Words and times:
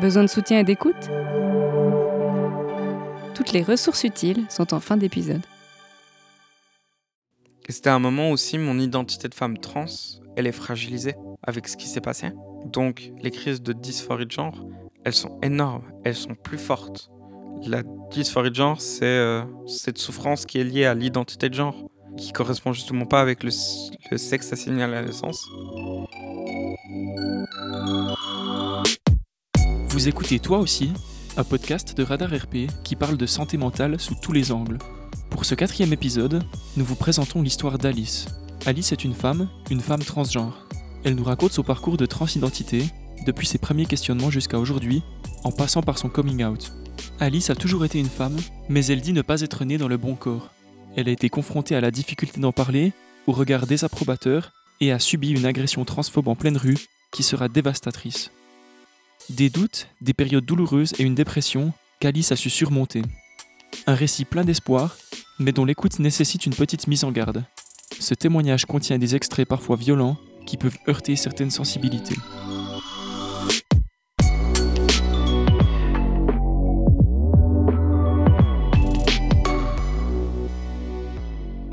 Besoin 0.00 0.22
de 0.22 0.28
soutien 0.28 0.60
et 0.60 0.64
d'écoute 0.64 1.10
Toutes 3.34 3.52
les 3.52 3.62
ressources 3.62 4.04
utiles 4.04 4.46
sont 4.48 4.72
en 4.72 4.78
fin 4.78 4.96
d'épisode. 4.96 5.42
C'était 7.68 7.90
un 7.90 7.98
moment 7.98 8.30
aussi, 8.30 8.58
mon 8.58 8.78
identité 8.78 9.28
de 9.28 9.34
femme 9.34 9.58
trans, 9.58 9.86
elle 10.36 10.46
est 10.46 10.52
fragilisée 10.52 11.16
avec 11.42 11.66
ce 11.66 11.76
qui 11.76 11.88
s'est 11.88 12.00
passé. 12.00 12.30
Donc, 12.64 13.12
les 13.20 13.32
crises 13.32 13.60
de 13.60 13.72
dysphorie 13.72 14.26
de 14.26 14.30
genre, 14.30 14.64
elles 15.04 15.14
sont 15.14 15.38
énormes, 15.42 15.82
elles 16.04 16.14
sont 16.14 16.36
plus 16.36 16.58
fortes. 16.58 17.10
La 17.66 17.82
dysphorie 18.10 18.50
de 18.50 18.54
genre, 18.54 18.80
c'est 18.80 19.04
euh, 19.04 19.42
cette 19.66 19.98
souffrance 19.98 20.46
qui 20.46 20.60
est 20.60 20.64
liée 20.64 20.84
à 20.84 20.94
l'identité 20.94 21.48
de 21.48 21.54
genre, 21.54 21.88
qui 22.16 22.32
correspond 22.32 22.72
justement 22.72 23.04
pas 23.04 23.20
avec 23.20 23.42
le, 23.42 23.50
le 24.10 24.16
sexe 24.16 24.52
assigné 24.52 24.84
à 24.84 24.86
la 24.86 25.02
naissance. 25.02 25.48
Vous 29.98 30.06
écoutez 30.06 30.38
toi 30.38 30.60
aussi 30.60 30.92
un 31.36 31.42
podcast 31.42 31.96
de 31.96 32.04
Radar 32.04 32.30
RP 32.30 32.70
qui 32.84 32.94
parle 32.94 33.16
de 33.16 33.26
santé 33.26 33.56
mentale 33.56 33.98
sous 33.98 34.14
tous 34.14 34.30
les 34.30 34.52
angles. 34.52 34.78
Pour 35.28 35.44
ce 35.44 35.56
quatrième 35.56 35.92
épisode, 35.92 36.44
nous 36.76 36.84
vous 36.84 36.94
présentons 36.94 37.42
l'histoire 37.42 37.78
d'Alice. 37.78 38.26
Alice 38.64 38.92
est 38.92 39.02
une 39.02 39.12
femme, 39.12 39.48
une 39.70 39.80
femme 39.80 40.04
transgenre. 40.04 40.68
Elle 41.02 41.16
nous 41.16 41.24
raconte 41.24 41.50
son 41.50 41.64
parcours 41.64 41.96
de 41.96 42.06
transidentité, 42.06 42.84
depuis 43.26 43.48
ses 43.48 43.58
premiers 43.58 43.86
questionnements 43.86 44.30
jusqu'à 44.30 44.60
aujourd'hui, 44.60 45.02
en 45.42 45.50
passant 45.50 45.82
par 45.82 45.98
son 45.98 46.08
coming 46.08 46.44
out. 46.44 46.72
Alice 47.18 47.50
a 47.50 47.56
toujours 47.56 47.84
été 47.84 47.98
une 47.98 48.06
femme, 48.06 48.36
mais 48.68 48.86
elle 48.86 49.00
dit 49.00 49.12
ne 49.12 49.22
pas 49.22 49.40
être 49.40 49.64
née 49.64 49.78
dans 49.78 49.88
le 49.88 49.96
bon 49.96 50.14
corps. 50.14 50.50
Elle 50.94 51.08
a 51.08 51.12
été 51.12 51.28
confrontée 51.28 51.74
à 51.74 51.80
la 51.80 51.90
difficulté 51.90 52.40
d'en 52.40 52.52
parler, 52.52 52.92
au 53.26 53.32
regard 53.32 53.66
désapprobateur, 53.66 54.52
et 54.80 54.92
a 54.92 55.00
subi 55.00 55.30
une 55.30 55.44
agression 55.44 55.84
transphobe 55.84 56.28
en 56.28 56.36
pleine 56.36 56.56
rue 56.56 56.78
qui 57.10 57.24
sera 57.24 57.48
dévastatrice. 57.48 58.30
Des 59.30 59.50
doutes, 59.50 59.88
des 60.00 60.14
périodes 60.14 60.46
douloureuses 60.46 60.94
et 60.98 61.02
une 61.02 61.14
dépression 61.14 61.74
qu'Alice 62.00 62.32
a 62.32 62.36
su 62.36 62.48
surmonter. 62.48 63.02
Un 63.86 63.94
récit 63.94 64.24
plein 64.24 64.42
d'espoir, 64.42 64.96
mais 65.38 65.52
dont 65.52 65.66
l'écoute 65.66 65.98
nécessite 65.98 66.46
une 66.46 66.54
petite 66.54 66.86
mise 66.86 67.04
en 67.04 67.12
garde. 67.12 67.44
Ce 68.00 68.14
témoignage 68.14 68.64
contient 68.64 68.98
des 68.98 69.14
extraits 69.14 69.46
parfois 69.46 69.76
violents 69.76 70.16
qui 70.46 70.56
peuvent 70.56 70.78
heurter 70.88 71.14
certaines 71.14 71.50
sensibilités. 71.50 72.16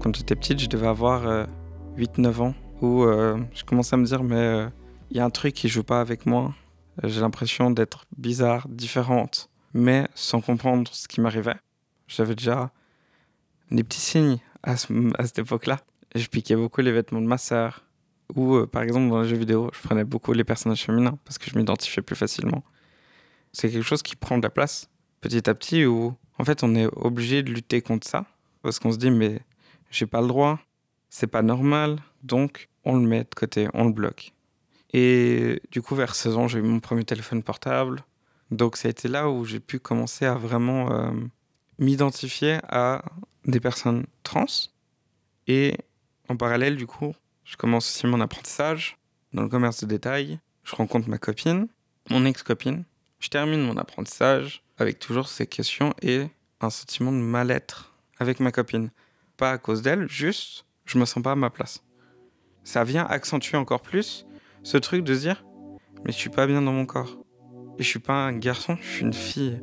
Quand 0.01 0.13
j'étais 0.13 0.35
petite, 0.35 0.59
je 0.59 0.67
devais 0.67 0.87
avoir 0.87 1.47
8-9 1.97 2.41
ans, 2.41 2.53
où 2.81 3.03
euh, 3.03 3.37
je 3.53 3.63
commençais 3.63 3.93
à 3.93 3.97
me 3.97 4.05
dire, 4.05 4.23
mais 4.23 4.65
il 5.09 5.17
y 5.17 5.19
a 5.21 5.25
un 5.25 5.29
truc 5.29 5.53
qui 5.53 5.69
joue 5.69 5.83
pas 5.83 6.01
avec 6.01 6.25
moi. 6.25 6.53
J'ai 7.03 7.21
l'impression 7.21 7.71
d'être 7.71 8.05
bizarre, 8.17 8.67
différente, 8.69 9.49
mais 9.73 10.07
sans 10.15 10.41
comprendre 10.41 10.89
ce 10.93 11.07
qui 11.07 11.21
m'arrivait. 11.21 11.57
J'avais 12.07 12.35
déjà 12.35 12.71
des 13.71 13.83
petits 13.83 13.99
signes 13.99 14.37
à, 14.63 14.77
cette 14.77 15.39
époque-là. 15.39 15.79
Je 16.15 16.27
piquais 16.27 16.55
beaucoup 16.55 16.81
les 16.81 16.91
vêtements 16.91 17.21
de 17.21 17.27
ma 17.27 17.37
sœur. 17.37 17.83
Ou, 18.35 18.55
euh, 18.55 18.65
par 18.65 18.83
exemple, 18.83 19.09
dans 19.09 19.21
les 19.21 19.27
jeux 19.27 19.35
vidéo, 19.35 19.69
je 19.73 19.81
prenais 19.81 20.03
beaucoup 20.03 20.33
les 20.33 20.43
personnages 20.43 20.83
féminins 20.83 21.17
parce 21.25 21.37
que 21.37 21.49
je 21.49 21.57
m'identifiais 21.57 22.01
plus 22.01 22.15
facilement. 22.15 22.63
C'est 23.51 23.69
quelque 23.69 23.83
chose 23.83 24.01
qui 24.01 24.15
prend 24.15 24.37
de 24.37 24.43
la 24.43 24.49
place 24.49 24.89
petit 25.21 25.49
à 25.49 25.53
petit 25.53 25.85
où, 25.85 26.15
en 26.37 26.45
fait, 26.45 26.63
on 26.63 26.75
est 26.75 26.87
obligé 26.95 27.43
de 27.43 27.51
lutter 27.51 27.81
contre 27.81 28.07
ça 28.07 28.25
parce 28.61 28.79
qu'on 28.79 28.91
se 28.91 28.97
dit, 28.97 29.11
mais 29.11 29.41
j'ai 29.91 30.07
pas 30.07 30.21
le 30.21 30.27
droit, 30.27 30.59
c'est 31.09 31.27
pas 31.27 31.41
normal, 31.41 31.99
donc 32.23 32.69
on 32.83 32.95
le 32.95 33.07
met 33.07 33.23
de 33.23 33.35
côté, 33.35 33.67
on 33.73 33.85
le 33.85 33.91
bloque. 33.91 34.34
Et 34.93 35.61
du 35.71 35.81
coup, 35.81 35.95
vers 35.95 36.15
16 36.15 36.37
ans, 36.37 36.47
j'ai 36.47 36.59
eu 36.59 36.63
mon 36.63 36.79
premier 36.79 37.03
téléphone 37.03 37.43
portable. 37.43 38.03
Donc, 38.51 38.77
ça 38.77 38.87
a 38.87 38.91
été 38.91 39.07
là 39.07 39.29
où 39.29 39.45
j'ai 39.45 39.59
pu 39.59 39.79
commencer 39.79 40.25
à 40.25 40.35
vraiment 40.35 40.91
euh, 40.91 41.11
m'identifier 41.79 42.59
à 42.69 43.03
des 43.45 43.59
personnes 43.59 44.05
trans. 44.23 44.45
Et 45.47 45.77
en 46.29 46.37
parallèle, 46.37 46.75
du 46.75 46.87
coup, 46.87 47.13
je 47.43 47.57
commence 47.57 47.89
aussi 47.89 48.07
mon 48.07 48.21
apprentissage 48.21 48.97
dans 49.33 49.43
le 49.43 49.49
commerce 49.49 49.81
de 49.81 49.87
détail. 49.87 50.39
Je 50.63 50.75
rencontre 50.75 51.09
ma 51.09 51.17
copine, 51.17 51.67
mon 52.09 52.25
ex-copine. 52.25 52.83
Je 53.19 53.29
termine 53.29 53.61
mon 53.61 53.77
apprentissage 53.77 54.63
avec 54.77 54.99
toujours 54.99 55.27
ces 55.27 55.47
questions 55.47 55.93
et 56.01 56.27
un 56.61 56.69
sentiment 56.69 57.11
de 57.11 57.17
mal-être 57.17 57.93
avec 58.17 58.39
ma 58.39 58.51
copine. 58.51 58.89
Pas 59.37 59.51
à 59.51 59.57
cause 59.57 59.81
d'elle, 59.81 60.07
juste, 60.09 60.65
je 60.85 60.97
me 60.97 61.05
sens 61.05 61.21
pas 61.23 61.33
à 61.33 61.35
ma 61.35 61.49
place. 61.49 61.83
Ça 62.63 62.83
vient 62.83 63.05
accentuer 63.05 63.57
encore 63.57 63.81
plus 63.81 64.25
ce 64.65 64.77
truc 64.77 65.03
de 65.03 65.13
se 65.13 65.19
dire, 65.19 65.45
mais 66.03 66.11
je 66.11 66.17
suis 66.17 66.31
pas 66.31 66.47
bien 66.47 66.61
dans 66.61 66.73
mon 66.73 66.87
corps. 66.87 67.17
Et 67.77 67.83
je 67.83 67.87
suis 67.87 67.99
pas 67.99 68.25
un 68.25 68.33
garçon, 68.33 68.77
je 68.81 68.87
suis 68.87 69.01
une 69.03 69.13
fille. 69.13 69.61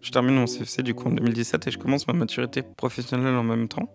Je 0.00 0.10
termine 0.12 0.36
mon 0.36 0.44
CFC 0.44 0.84
du 0.84 0.94
coup 0.94 1.08
en 1.08 1.12
2017 1.12 1.66
et 1.66 1.70
je 1.72 1.78
commence 1.78 2.06
ma 2.06 2.12
maturité 2.12 2.62
professionnelle 2.62 3.34
en 3.34 3.42
même 3.42 3.66
temps. 3.66 3.92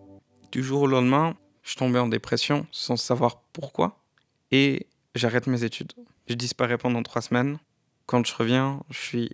Du 0.52 0.62
jour 0.62 0.82
au 0.82 0.86
lendemain, 0.86 1.34
je 1.62 1.76
tombais 1.76 1.98
en 1.98 2.08
dépression 2.08 2.66
sans 2.72 2.96
savoir 2.96 3.40
pourquoi 3.54 4.04
et 4.50 4.86
j'arrête 5.14 5.46
mes 5.46 5.64
études. 5.64 5.92
Je 6.26 6.34
disparais 6.34 6.76
pendant 6.76 7.02
trois 7.02 7.22
semaines. 7.22 7.56
Quand 8.04 8.26
je 8.26 8.34
reviens, 8.34 8.82
je 8.90 8.98
suis 8.98 9.30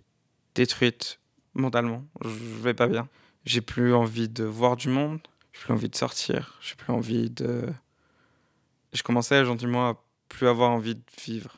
détruite 0.54 1.18
mentalement. 1.54 2.04
Je 2.24 2.28
vais 2.62 2.74
pas 2.74 2.86
bien. 2.86 3.08
J'ai 3.44 3.62
plus 3.62 3.94
envie 3.94 4.28
de 4.28 4.44
voir 4.44 4.76
du 4.76 4.88
monde. 4.88 5.18
J'ai 5.52 5.60
plus 5.62 5.74
envie 5.74 5.88
de 5.88 5.96
sortir. 5.96 6.56
J'ai 6.60 6.76
plus 6.76 6.92
envie 6.92 7.30
de 7.30 7.68
je 8.92 9.02
commençais 9.02 9.44
gentiment 9.44 9.88
à 9.88 10.02
plus 10.28 10.48
avoir 10.48 10.70
envie 10.70 10.94
de 10.94 11.02
vivre. 11.24 11.56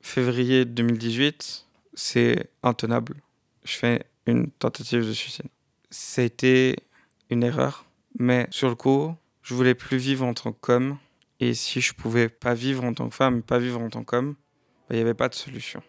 Février 0.00 0.64
2018, 0.64 1.66
c'est 1.94 2.50
intenable. 2.62 3.16
Je 3.64 3.76
fais 3.76 4.04
une 4.26 4.50
tentative 4.50 5.06
de 5.06 5.12
suicide. 5.12 5.46
Ça 5.90 6.22
a 6.22 6.24
été 6.24 6.76
une 7.30 7.42
erreur, 7.42 7.84
mais 8.18 8.46
sur 8.50 8.68
le 8.68 8.74
coup, 8.74 9.14
je 9.42 9.54
voulais 9.54 9.74
plus 9.74 9.98
vivre 9.98 10.24
en 10.24 10.34
tant 10.34 10.52
qu'homme. 10.52 10.98
Et 11.40 11.54
si 11.54 11.80
je 11.80 11.92
pouvais 11.92 12.28
pas 12.28 12.54
vivre 12.54 12.84
en 12.84 12.94
tant 12.94 13.08
que 13.08 13.14
femme, 13.14 13.42
pas 13.42 13.58
vivre 13.58 13.80
en 13.80 13.90
tant 13.90 14.04
qu'homme, 14.04 14.34
bah, 14.88 14.90
il 14.90 14.96
n'y 14.96 15.02
avait 15.02 15.14
pas 15.14 15.28
de 15.28 15.34
solution. 15.34 15.82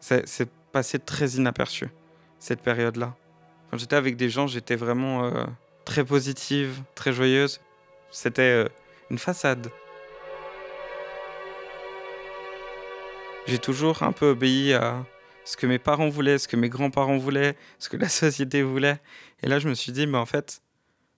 C'est 0.00 0.48
passé 0.72 0.98
très 0.98 1.32
inaperçu, 1.32 1.88
cette 2.38 2.62
période-là. 2.62 3.14
Quand 3.70 3.78
j'étais 3.78 3.96
avec 3.96 4.16
des 4.16 4.30
gens, 4.30 4.46
j'étais 4.46 4.76
vraiment 4.76 5.24
euh, 5.24 5.44
très 5.84 6.04
positive, 6.04 6.82
très 6.94 7.12
joyeuse. 7.12 7.60
C'était 8.10 8.64
euh, 8.64 8.68
une 9.10 9.18
façade. 9.18 9.70
J'ai 13.46 13.58
toujours 13.58 14.02
un 14.02 14.12
peu 14.12 14.30
obéi 14.30 14.74
à 14.74 15.04
ce 15.44 15.56
que 15.56 15.66
mes 15.66 15.78
parents 15.78 16.08
voulaient, 16.08 16.38
ce 16.38 16.46
que 16.46 16.56
mes 16.56 16.68
grands-parents 16.68 17.18
voulaient, 17.18 17.56
ce 17.78 17.88
que 17.88 17.96
la 17.96 18.08
société 18.22 18.62
voulait. 18.62 19.00
Et 19.42 19.48
là, 19.48 19.58
je 19.58 19.68
me 19.68 19.74
suis 19.74 19.92
dit, 19.92 20.06
mais 20.06 20.18
en 20.18 20.26
fait, 20.26 20.62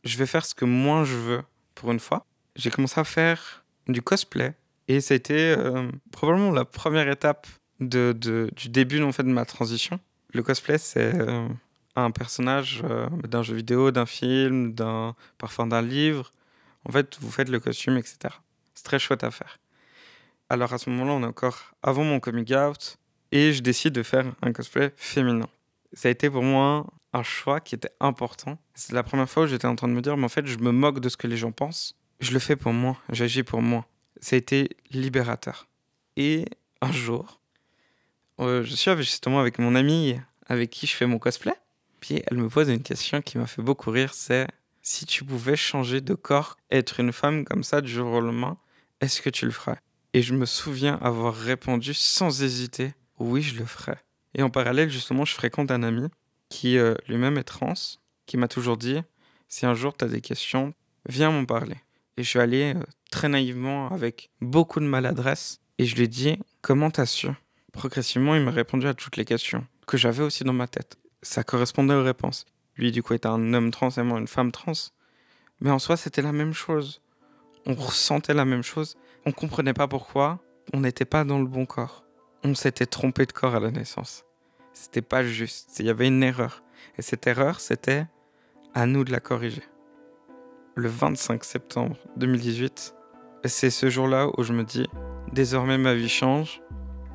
je 0.04 0.16
vais 0.16 0.26
faire 0.26 0.44
ce 0.44 0.54
que 0.54 0.64
moi 0.64 1.04
je 1.04 1.16
veux 1.16 1.42
pour 1.74 1.92
une 1.92 2.00
fois. 2.00 2.26
J'ai 2.56 2.70
commencé 2.70 2.98
à 2.98 3.04
faire 3.04 3.64
du 3.88 4.02
cosplay. 4.02 4.54
Et 4.88 5.00
ça 5.00 5.14
a 5.14 5.16
été 5.16 5.54
euh, 5.56 5.88
probablement 6.10 6.50
la 6.50 6.64
première 6.64 7.08
étape 7.08 7.46
de, 7.80 8.12
du 8.56 8.68
début 8.68 9.02
en 9.02 9.12
fait, 9.12 9.22
de 9.22 9.28
ma 9.28 9.44
transition. 9.44 10.00
Le 10.32 10.42
cosplay, 10.42 10.78
c'est 10.78 11.14
euh, 11.14 11.48
un 11.96 12.10
personnage 12.10 12.82
euh, 12.84 13.08
d'un 13.28 13.42
jeu 13.42 13.54
vidéo, 13.54 13.90
d'un 13.90 14.06
film, 14.06 14.72
d'un 14.72 15.14
parfois 15.38 15.66
d'un 15.66 15.82
livre 15.82 16.32
en 16.88 16.92
fait, 16.92 17.18
vous 17.20 17.30
faites 17.30 17.48
le 17.48 17.60
costume, 17.60 17.96
etc. 17.96 18.34
C'est 18.74 18.84
très 18.84 18.98
chouette 18.98 19.24
à 19.24 19.30
faire. 19.30 19.58
Alors 20.48 20.72
à 20.72 20.78
ce 20.78 20.90
moment-là, 20.90 21.12
on 21.12 21.22
est 21.22 21.26
encore 21.26 21.74
avant 21.82 22.04
mon 22.04 22.20
coming 22.20 22.54
out 22.54 22.98
et 23.30 23.52
je 23.52 23.62
décide 23.62 23.94
de 23.94 24.02
faire 24.02 24.26
un 24.42 24.52
cosplay 24.52 24.92
féminin. 24.96 25.48
Ça 25.92 26.08
a 26.08 26.10
été 26.10 26.28
pour 26.28 26.42
moi 26.42 26.86
un 27.12 27.22
choix 27.22 27.60
qui 27.60 27.74
était 27.74 27.90
important. 28.00 28.58
C'est 28.74 28.92
la 28.92 29.02
première 29.02 29.28
fois 29.28 29.44
où 29.44 29.46
j'étais 29.46 29.66
en 29.66 29.76
train 29.76 29.88
de 29.88 29.92
me 29.92 30.02
dire, 30.02 30.16
mais 30.16 30.24
en 30.24 30.30
fait, 30.30 30.46
je 30.46 30.58
me 30.58 30.70
moque 30.70 31.00
de 31.00 31.08
ce 31.08 31.16
que 31.16 31.26
les 31.26 31.36
gens 31.36 31.52
pensent. 31.52 31.94
Je 32.20 32.32
le 32.32 32.38
fais 32.38 32.56
pour 32.56 32.72
moi, 32.72 32.96
j'agis 33.10 33.42
pour 33.42 33.62
moi. 33.62 33.86
Ça 34.20 34.36
a 34.36 34.38
été 34.38 34.76
libérateur. 34.90 35.68
Et 36.16 36.44
un 36.80 36.92
jour, 36.92 37.40
euh, 38.40 38.62
je 38.62 38.74
suis 38.74 38.96
justement 38.98 39.40
avec 39.40 39.58
mon 39.58 39.74
amie 39.74 40.16
avec 40.46 40.70
qui 40.70 40.86
je 40.86 40.94
fais 40.94 41.06
mon 41.06 41.18
cosplay. 41.18 41.54
Puis 42.00 42.22
elle 42.26 42.36
me 42.36 42.48
pose 42.48 42.68
une 42.68 42.82
question 42.82 43.22
qui 43.22 43.38
m'a 43.38 43.46
fait 43.46 43.62
beaucoup 43.62 43.90
rire, 43.90 44.12
c'est 44.12 44.48
si 44.82 45.06
tu 45.06 45.24
pouvais 45.24 45.56
changer 45.56 46.00
de 46.00 46.14
corps, 46.14 46.56
être 46.70 47.00
une 47.00 47.12
femme 47.12 47.44
comme 47.44 47.64
ça 47.64 47.80
du 47.80 47.90
jour 47.90 48.12
au 48.12 48.20
lendemain, 48.20 48.58
est-ce 49.00 49.22
que 49.22 49.30
tu 49.30 49.44
le 49.44 49.52
ferais? 49.52 49.78
Et 50.12 50.22
je 50.22 50.34
me 50.34 50.44
souviens 50.44 50.98
avoir 51.00 51.34
répondu 51.34 51.94
sans 51.94 52.42
hésiter, 52.42 52.92
oui, 53.18 53.42
je 53.42 53.58
le 53.58 53.64
ferais. 53.64 53.98
Et 54.34 54.42
en 54.42 54.50
parallèle, 54.50 54.90
justement, 54.90 55.24
je 55.24 55.34
fréquente 55.34 55.70
un 55.70 55.82
ami 55.82 56.08
qui 56.48 56.76
euh, 56.78 56.94
lui-même 57.08 57.38
est 57.38 57.44
trans, 57.44 57.74
qui 58.26 58.36
m'a 58.36 58.48
toujours 58.48 58.76
dit, 58.76 58.98
si 59.48 59.64
un 59.64 59.74
jour 59.74 59.96
tu 59.96 60.04
as 60.04 60.08
des 60.08 60.20
questions, 60.20 60.74
viens 61.08 61.30
m'en 61.30 61.46
parler. 61.46 61.76
Et 62.16 62.22
je 62.22 62.28
suis 62.28 62.38
allé 62.38 62.74
euh, 62.74 62.82
très 63.10 63.28
naïvement, 63.28 63.90
avec 63.90 64.30
beaucoup 64.40 64.80
de 64.80 64.84
maladresse, 64.84 65.60
et 65.78 65.86
je 65.86 65.96
lui 65.96 66.04
ai 66.04 66.08
dit, 66.08 66.38
comment 66.60 66.90
t'as 66.90 67.06
su? 67.06 67.28
Progressivement, 67.72 68.34
il 68.34 68.42
m'a 68.42 68.50
répondu 68.50 68.86
à 68.86 68.94
toutes 68.94 69.16
les 69.16 69.24
questions 69.24 69.66
que 69.86 69.96
j'avais 69.96 70.22
aussi 70.22 70.44
dans 70.44 70.52
ma 70.52 70.68
tête. 70.68 70.98
Ça 71.22 71.42
correspondait 71.44 71.94
aux 71.94 72.04
réponses. 72.04 72.44
Lui, 72.76 72.92
du 72.92 73.02
coup, 73.02 73.14
était 73.14 73.26
un 73.26 73.54
homme 73.54 73.70
trans 73.70 73.90
et 73.90 74.02
moi 74.02 74.18
une 74.18 74.28
femme 74.28 74.52
trans. 74.52 74.72
Mais 75.60 75.70
en 75.70 75.78
soi, 75.78 75.96
c'était 75.96 76.22
la 76.22 76.32
même 76.32 76.52
chose. 76.52 77.02
On 77.66 77.74
ressentait 77.74 78.34
la 78.34 78.44
même 78.44 78.62
chose. 78.62 78.96
On 79.26 79.32
comprenait 79.32 79.74
pas 79.74 79.88
pourquoi 79.88 80.40
on 80.72 80.80
n'était 80.80 81.04
pas 81.04 81.24
dans 81.24 81.38
le 81.38 81.46
bon 81.46 81.66
corps. 81.66 82.04
on 82.44 82.54
s'était 82.54 82.86
trompé 82.86 83.26
de 83.26 83.32
corps 83.32 83.54
à 83.54 83.60
la 83.60 83.70
naissance. 83.70 84.24
C'était 84.72 85.02
pas 85.02 85.22
juste. 85.24 85.78
Il 85.78 85.86
y 85.86 85.90
avait 85.90 86.08
une 86.08 86.22
erreur. 86.22 86.62
Et 86.98 87.02
cette 87.02 87.26
erreur, 87.26 87.60
c'était 87.60 88.06
à 88.74 88.86
nous 88.86 89.04
de 89.04 89.12
la 89.12 89.20
corriger. 89.20 89.62
Le 90.74 90.88
25 90.88 91.44
septembre 91.44 91.96
2018, 92.16 92.94
c'est 93.44 93.70
ce 93.70 93.90
jour-là 93.90 94.28
où 94.36 94.42
je 94.42 94.52
me 94.52 94.64
dis 94.64 94.86
désormais 95.32 95.78
ma 95.78 95.94
vie 95.94 96.08
change. 96.08 96.62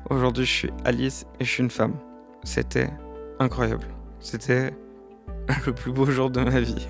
Aujourd'hui, 0.08 0.46
je 0.46 0.52
suis 0.52 0.70
Alice 0.84 1.26
et 1.40 1.44
je 1.44 1.50
suis 1.50 1.62
une 1.62 1.70
femme. 1.70 1.98
C'était 2.44 2.90
incroyable. 3.38 3.86
C'était 4.20 4.72
le 5.66 5.72
plus 5.72 5.92
beau 5.92 6.06
jour 6.06 6.30
de 6.30 6.42
ma 6.42 6.60
vie. 6.60 6.88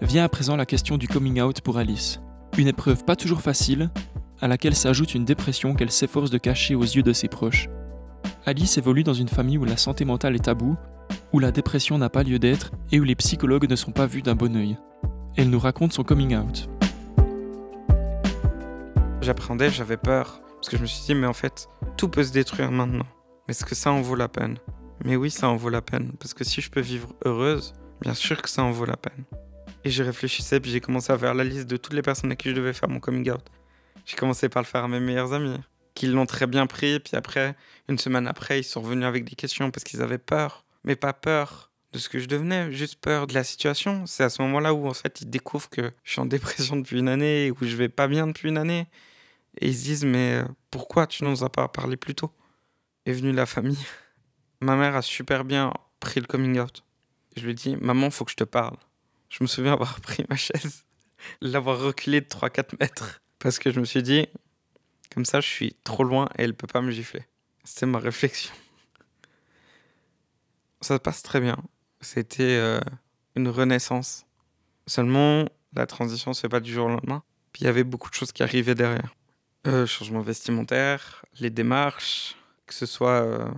Vient 0.00 0.24
à 0.24 0.28
présent 0.28 0.56
la 0.56 0.66
question 0.66 0.98
du 0.98 1.08
coming 1.08 1.40
out 1.40 1.60
pour 1.60 1.78
Alice. 1.78 2.20
Une 2.58 2.68
épreuve 2.68 3.04
pas 3.04 3.16
toujours 3.16 3.40
facile, 3.40 3.90
à 4.40 4.48
laquelle 4.48 4.74
s'ajoute 4.74 5.14
une 5.14 5.24
dépression 5.24 5.74
qu'elle 5.74 5.90
s'efforce 5.90 6.30
de 6.30 6.38
cacher 6.38 6.74
aux 6.74 6.82
yeux 6.82 7.02
de 7.02 7.12
ses 7.12 7.28
proches. 7.28 7.68
Alice 8.46 8.76
évolue 8.76 9.02
dans 9.02 9.14
une 9.14 9.28
famille 9.28 9.58
où 9.58 9.64
la 9.64 9.78
santé 9.78 10.04
mentale 10.04 10.34
est 10.34 10.44
tabou, 10.44 10.76
où 11.32 11.38
la 11.38 11.50
dépression 11.50 11.96
n'a 11.96 12.10
pas 12.10 12.22
lieu 12.22 12.38
d'être 12.38 12.70
et 12.92 13.00
où 13.00 13.04
les 13.04 13.14
psychologues 13.14 13.68
ne 13.68 13.76
sont 13.76 13.92
pas 13.92 14.06
vus 14.06 14.22
d'un 14.22 14.34
bon 14.34 14.54
œil. 14.56 14.76
Elle 15.36 15.50
nous 15.50 15.58
raconte 15.58 15.92
son 15.92 16.04
coming 16.04 16.36
out. 16.36 16.68
J'appréhendais, 19.22 19.70
j'avais 19.70 19.96
peur, 19.96 20.42
parce 20.56 20.68
que 20.68 20.76
je 20.76 20.82
me 20.82 20.86
suis 20.86 21.06
dit, 21.06 21.14
mais 21.14 21.26
en 21.26 21.32
fait, 21.32 21.66
tout 21.96 22.08
peut 22.08 22.22
se 22.22 22.32
détruire 22.32 22.70
maintenant. 22.70 23.06
Mais 23.48 23.52
est-ce 23.52 23.64
que 23.64 23.74
ça 23.74 23.90
en 23.90 24.02
vaut 24.02 24.14
la 24.14 24.28
peine? 24.28 24.58
Mais 25.04 25.16
oui, 25.16 25.30
ça 25.30 25.48
en 25.48 25.56
vaut 25.56 25.68
la 25.68 25.82
peine, 25.82 26.12
parce 26.18 26.32
que 26.32 26.44
si 26.44 26.62
je 26.62 26.70
peux 26.70 26.80
vivre 26.80 27.14
heureuse, 27.26 27.74
bien 28.00 28.14
sûr 28.14 28.40
que 28.40 28.48
ça 28.48 28.62
en 28.62 28.70
vaut 28.70 28.86
la 28.86 28.96
peine. 28.96 29.24
Et 29.84 29.90
je 29.90 30.02
réfléchissais, 30.02 30.60
puis 30.60 30.70
j'ai 30.70 30.80
commencé 30.80 31.12
à 31.12 31.18
faire 31.18 31.34
la 31.34 31.44
liste 31.44 31.66
de 31.66 31.76
toutes 31.76 31.92
les 31.92 32.00
personnes 32.00 32.32
à 32.32 32.36
qui 32.36 32.48
je 32.48 32.54
devais 32.54 32.72
faire 32.72 32.88
mon 32.88 33.00
coming 33.00 33.30
out. 33.30 33.44
J'ai 34.06 34.16
commencé 34.16 34.48
par 34.48 34.62
le 34.62 34.66
faire 34.66 34.84
à 34.84 34.88
mes 34.88 35.00
meilleurs 35.00 35.34
amis, 35.34 35.58
qui 35.94 36.06
l'ont 36.06 36.24
très 36.24 36.46
bien 36.46 36.66
pris, 36.66 37.00
puis 37.00 37.16
après, 37.16 37.54
une 37.88 37.98
semaine 37.98 38.26
après, 38.26 38.60
ils 38.60 38.64
sont 38.64 38.80
revenus 38.80 39.04
avec 39.04 39.24
des 39.28 39.36
questions 39.36 39.70
parce 39.70 39.84
qu'ils 39.84 40.00
avaient 40.00 40.18
peur. 40.18 40.64
Mais 40.84 40.96
pas 40.96 41.12
peur 41.12 41.70
de 41.92 41.98
ce 41.98 42.08
que 42.08 42.18
je 42.18 42.26
devenais, 42.26 42.72
juste 42.72 42.96
peur 42.96 43.26
de 43.26 43.34
la 43.34 43.44
situation. 43.44 44.06
C'est 44.06 44.24
à 44.24 44.30
ce 44.30 44.40
moment-là 44.42 44.72
où, 44.72 44.88
en 44.88 44.94
fait, 44.94 45.20
ils 45.20 45.30
découvrent 45.30 45.68
que 45.68 45.92
je 46.02 46.12
suis 46.12 46.20
en 46.20 46.26
dépression 46.26 46.76
depuis 46.76 46.98
une 46.98 47.08
année, 47.08 47.50
où 47.50 47.56
je 47.60 47.76
vais 47.76 47.90
pas 47.90 48.08
bien 48.08 48.26
depuis 48.26 48.48
une 48.48 48.58
année. 48.58 48.86
Et 49.60 49.68
ils 49.68 49.76
se 49.76 49.84
disent, 49.84 50.04
mais 50.04 50.42
pourquoi 50.70 51.06
tu 51.06 51.24
nous 51.24 51.44
as 51.44 51.50
pas 51.50 51.68
parlé 51.68 51.96
plus 51.96 52.14
tôt? 52.14 52.30
Est 53.06 53.12
venue 53.12 53.32
la 53.32 53.46
famille. 53.46 53.78
Ma 54.64 54.76
mère 54.76 54.96
a 54.96 55.02
super 55.02 55.44
bien 55.44 55.74
pris 56.00 56.20
le 56.20 56.26
coming 56.26 56.58
out. 56.58 56.84
Je 57.36 57.44
lui 57.44 57.50
ai 57.50 57.54
dit, 57.54 57.76
maman, 57.76 58.08
faut 58.08 58.24
que 58.24 58.30
je 58.30 58.36
te 58.36 58.44
parle. 58.44 58.78
Je 59.28 59.44
me 59.44 59.46
souviens 59.46 59.74
avoir 59.74 60.00
pris 60.00 60.24
ma 60.30 60.36
chaise, 60.36 60.86
l'avoir 61.42 61.78
reculée 61.78 62.22
de 62.22 62.26
3-4 62.26 62.76
mètres, 62.80 63.20
parce 63.40 63.58
que 63.58 63.70
je 63.70 63.78
me 63.78 63.84
suis 63.84 64.02
dit, 64.02 64.26
comme 65.12 65.26
ça, 65.26 65.42
je 65.42 65.48
suis 65.48 65.76
trop 65.84 66.02
loin 66.02 66.30
et 66.38 66.44
elle 66.44 66.54
peut 66.54 66.66
pas 66.66 66.80
me 66.80 66.90
gifler. 66.90 67.26
C'était 67.62 67.84
ma 67.84 67.98
réflexion. 67.98 68.54
Ça 70.80 70.94
se 70.94 71.00
passe 71.00 71.22
très 71.22 71.40
bien. 71.40 71.58
C'était 72.00 72.56
euh, 72.56 72.80
une 73.36 73.48
renaissance. 73.48 74.24
Seulement, 74.86 75.44
la 75.74 75.86
transition 75.86 76.32
se 76.32 76.40
fait 76.40 76.48
pas 76.48 76.60
du 76.60 76.72
jour 76.72 76.86
au 76.86 76.88
lendemain. 76.88 77.22
Puis 77.52 77.62
il 77.62 77.64
y 77.66 77.68
avait 77.68 77.84
beaucoup 77.84 78.08
de 78.08 78.14
choses 78.14 78.32
qui 78.32 78.42
arrivaient 78.42 78.74
derrière. 78.74 79.14
Euh, 79.66 79.86
changement 79.86 80.22
vestimentaire, 80.22 81.22
les 81.38 81.50
démarches, 81.50 82.36
que 82.66 82.72
ce 82.72 82.86
soit 82.86 83.22
euh, 83.22 83.48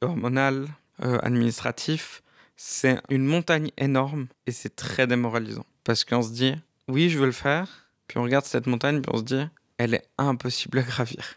hormonal, 0.00 0.66
euh, 1.02 1.18
administratif, 1.22 2.22
c'est 2.56 3.00
une 3.10 3.24
montagne 3.24 3.70
énorme 3.76 4.28
et 4.46 4.52
c'est 4.52 4.74
très 4.74 5.06
démoralisant. 5.06 5.66
Parce 5.84 6.04
qu'on 6.04 6.22
se 6.22 6.30
dit, 6.30 6.54
oui, 6.88 7.10
je 7.10 7.18
veux 7.18 7.26
le 7.26 7.32
faire, 7.32 7.88
puis 8.08 8.18
on 8.18 8.22
regarde 8.22 8.44
cette 8.44 8.66
montagne, 8.66 9.02
puis 9.02 9.12
on 9.14 9.18
se 9.18 9.24
dit, 9.24 9.46
elle 9.78 9.94
est 9.94 10.08
impossible 10.18 10.78
à 10.78 10.82
gravir. 10.82 11.34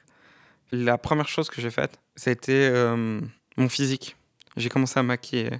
La 0.71 0.97
première 0.97 1.27
chose 1.27 1.49
que 1.49 1.61
j'ai 1.61 1.71
faite, 1.71 1.99
c'était 2.15 2.69
euh, 2.71 3.19
mon 3.57 3.69
physique. 3.69 4.15
J'ai 4.55 4.69
commencé 4.69 4.99
à 4.99 5.03
maquiller, 5.03 5.51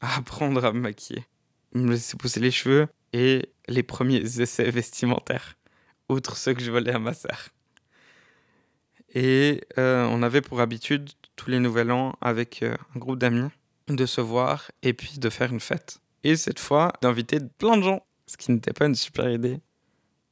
à 0.00 0.16
apprendre 0.18 0.64
à 0.64 0.72
me 0.72 0.80
maquiller, 0.80 1.24
me 1.74 1.92
laisser 1.92 2.16
pousser 2.16 2.40
les 2.40 2.50
cheveux 2.50 2.88
et 3.12 3.50
les 3.68 3.82
premiers 3.82 4.16
essais 4.40 4.70
vestimentaires, 4.70 5.56
outre 6.08 6.36
ceux 6.36 6.54
que 6.54 6.62
je 6.62 6.70
volais 6.70 6.92
à 6.92 6.98
ma 6.98 7.14
sœur. 7.14 7.48
Et 9.14 9.60
euh, 9.78 10.06
on 10.10 10.22
avait 10.22 10.40
pour 10.40 10.60
habitude, 10.60 11.10
tous 11.36 11.50
les 11.50 11.58
nouvel 11.58 11.90
an, 11.90 12.14
avec 12.20 12.62
euh, 12.62 12.76
un 12.94 12.98
groupe 12.98 13.18
d'amis, 13.18 13.48
de 13.88 14.06
se 14.06 14.20
voir 14.20 14.70
et 14.82 14.92
puis 14.92 15.18
de 15.18 15.30
faire 15.30 15.52
une 15.52 15.60
fête. 15.60 15.98
Et 16.24 16.36
cette 16.36 16.60
fois, 16.60 16.92
d'inviter 17.02 17.38
plein 17.58 17.76
de 17.76 17.82
gens, 17.82 18.04
ce 18.26 18.36
qui 18.36 18.52
n'était 18.52 18.72
pas 18.72 18.86
une 18.86 18.94
super 18.94 19.30
idée. 19.30 19.60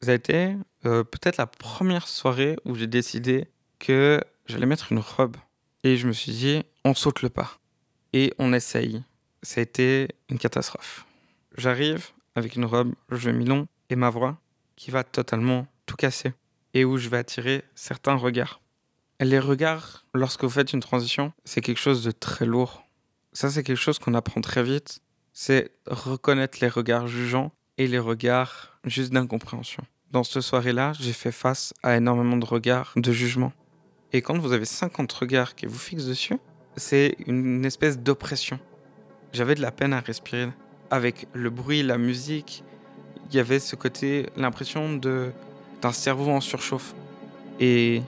Ça 0.02 0.12
a 0.12 0.14
été 0.14 0.56
euh, 0.86 1.04
peut-être 1.04 1.36
la 1.36 1.46
première 1.46 2.08
soirée 2.08 2.56
où 2.64 2.74
j'ai 2.74 2.86
décidé 2.86 3.48
que 3.78 4.20
j'allais 4.46 4.66
mettre 4.66 4.92
une 4.92 5.00
robe. 5.00 5.36
Et 5.84 5.96
je 5.96 6.06
me 6.06 6.12
suis 6.12 6.32
dit, 6.32 6.62
on 6.84 6.94
saute 6.94 7.22
le 7.22 7.28
pas. 7.28 7.58
Et 8.12 8.32
on 8.38 8.52
essaye. 8.52 9.02
Ça 9.42 9.60
a 9.60 9.62
été 9.62 10.08
une 10.28 10.38
catastrophe. 10.38 11.06
J'arrive 11.56 12.10
avec 12.34 12.56
une 12.56 12.64
robe, 12.64 12.94
je 13.10 13.30
vais 13.30 13.36
mi-long, 13.36 13.66
et 13.88 13.96
ma 13.96 14.10
voix 14.10 14.38
qui 14.76 14.90
va 14.90 15.04
totalement 15.04 15.66
tout 15.86 15.96
casser. 15.96 16.32
Et 16.72 16.84
où 16.84 16.96
je 16.96 17.08
vais 17.08 17.18
attirer 17.18 17.64
certains 17.74 18.14
regards. 18.14 18.60
Les 19.22 19.38
regards, 19.38 20.06
lorsque 20.14 20.44
vous 20.44 20.50
faites 20.50 20.72
une 20.72 20.80
transition, 20.80 21.34
c'est 21.44 21.60
quelque 21.60 21.78
chose 21.78 22.02
de 22.02 22.10
très 22.10 22.46
lourd. 22.46 22.84
Ça, 23.34 23.50
c'est 23.50 23.62
quelque 23.62 23.76
chose 23.76 23.98
qu'on 23.98 24.14
apprend 24.14 24.40
très 24.40 24.62
vite. 24.62 25.02
C'est 25.34 25.72
reconnaître 25.86 26.56
les 26.62 26.68
regards 26.68 27.06
jugeants 27.06 27.52
et 27.76 27.86
les 27.86 27.98
regards 27.98 28.78
juste 28.84 29.12
d'incompréhension. 29.12 29.84
Dans 30.10 30.24
cette 30.24 30.40
soirée-là, 30.40 30.94
j'ai 30.98 31.12
fait 31.12 31.32
face 31.32 31.74
à 31.82 31.98
énormément 31.98 32.38
de 32.38 32.46
regards 32.46 32.94
de 32.96 33.12
jugement. 33.12 33.52
Et 34.14 34.22
quand 34.22 34.38
vous 34.38 34.52
avez 34.52 34.64
50 34.64 35.12
regards 35.12 35.54
qui 35.54 35.66
vous 35.66 35.78
fixent 35.78 36.06
dessus, 36.06 36.38
c'est 36.76 37.14
une 37.26 37.66
espèce 37.66 37.98
d'oppression. 37.98 38.58
J'avais 39.34 39.54
de 39.54 39.60
la 39.60 39.70
peine 39.70 39.92
à 39.92 40.00
respirer. 40.00 40.48
Avec 40.90 41.28
le 41.34 41.50
bruit, 41.50 41.82
la 41.82 41.98
musique, 41.98 42.64
il 43.28 43.36
y 43.36 43.38
avait 43.38 43.60
ce 43.60 43.76
côté, 43.76 44.30
l'impression 44.36 44.96
d'un 44.96 45.92
cerveau 45.92 46.30
en 46.30 46.40
surchauffe. 46.40 46.94
Et 47.60 48.00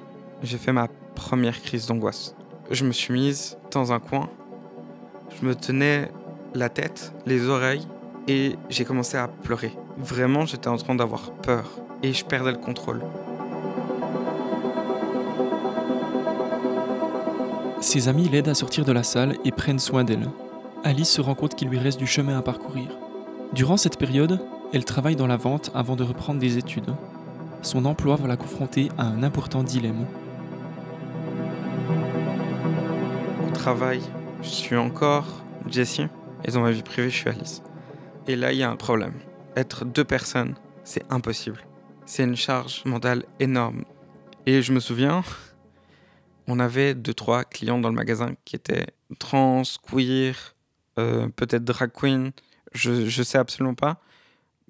j'ai 0.42 0.56
fait 0.56 0.72
ma 0.72 0.88
première 1.14 1.60
crise 1.60 1.86
d'angoisse. 1.86 2.34
Je 2.70 2.84
me 2.84 2.92
suis 2.92 3.12
mise 3.12 3.58
dans 3.70 3.92
un 3.92 4.00
coin, 4.00 4.28
je 5.40 5.46
me 5.46 5.54
tenais 5.54 6.10
la 6.54 6.68
tête, 6.68 7.12
les 7.26 7.48
oreilles, 7.48 7.86
et 8.28 8.56
j'ai 8.68 8.84
commencé 8.84 9.16
à 9.16 9.28
pleurer. 9.28 9.72
Vraiment, 9.98 10.46
j'étais 10.46 10.68
en 10.68 10.76
train 10.76 10.94
d'avoir 10.94 11.32
peur, 11.32 11.64
et 12.02 12.12
je 12.12 12.24
perdais 12.24 12.52
le 12.52 12.58
contrôle. 12.58 13.02
Ses 17.80 18.08
amis 18.08 18.28
l'aident 18.28 18.48
à 18.48 18.54
sortir 18.54 18.84
de 18.84 18.92
la 18.92 19.02
salle 19.02 19.36
et 19.44 19.50
prennent 19.50 19.80
soin 19.80 20.04
d'elle. 20.04 20.30
Alice 20.84 21.10
se 21.10 21.20
rend 21.20 21.34
compte 21.34 21.56
qu'il 21.56 21.68
lui 21.68 21.78
reste 21.78 21.98
du 21.98 22.06
chemin 22.06 22.38
à 22.38 22.42
parcourir. 22.42 22.88
Durant 23.52 23.76
cette 23.76 23.98
période, 23.98 24.40
elle 24.72 24.84
travaille 24.84 25.16
dans 25.16 25.26
la 25.26 25.36
vente 25.36 25.70
avant 25.74 25.96
de 25.96 26.04
reprendre 26.04 26.40
des 26.40 26.58
études. 26.58 26.94
Son 27.60 27.84
emploi 27.84 28.16
va 28.16 28.28
la 28.28 28.36
confronter 28.36 28.88
à 28.98 29.04
un 29.04 29.22
important 29.22 29.62
dilemme. 29.62 30.06
Travail, 33.62 34.02
je 34.42 34.48
suis 34.48 34.74
encore 34.74 35.44
Jessie, 35.68 36.08
et 36.44 36.50
dans 36.50 36.62
ma 36.62 36.72
vie 36.72 36.82
privée, 36.82 37.10
je 37.10 37.16
suis 37.16 37.28
Alice. 37.28 37.62
Et 38.26 38.34
là, 38.34 38.50
il 38.50 38.58
y 38.58 38.64
a 38.64 38.68
un 38.68 38.74
problème. 38.74 39.14
Être 39.54 39.84
deux 39.84 40.02
personnes, 40.02 40.56
c'est 40.82 41.04
impossible. 41.12 41.60
C'est 42.04 42.24
une 42.24 42.34
charge 42.34 42.84
mentale 42.86 43.24
énorme. 43.38 43.84
Et 44.46 44.62
je 44.62 44.72
me 44.72 44.80
souviens, 44.80 45.22
on 46.48 46.58
avait 46.58 46.96
deux, 46.96 47.14
trois 47.14 47.44
clients 47.44 47.78
dans 47.78 47.88
le 47.88 47.94
magasin 47.94 48.34
qui 48.44 48.56
étaient 48.56 48.88
trans, 49.20 49.62
queer, 49.88 50.56
euh, 50.98 51.28
peut-être 51.28 51.62
drag 51.62 51.92
queen, 51.92 52.32
je, 52.74 53.06
je 53.06 53.22
sais 53.22 53.38
absolument 53.38 53.76
pas. 53.76 54.00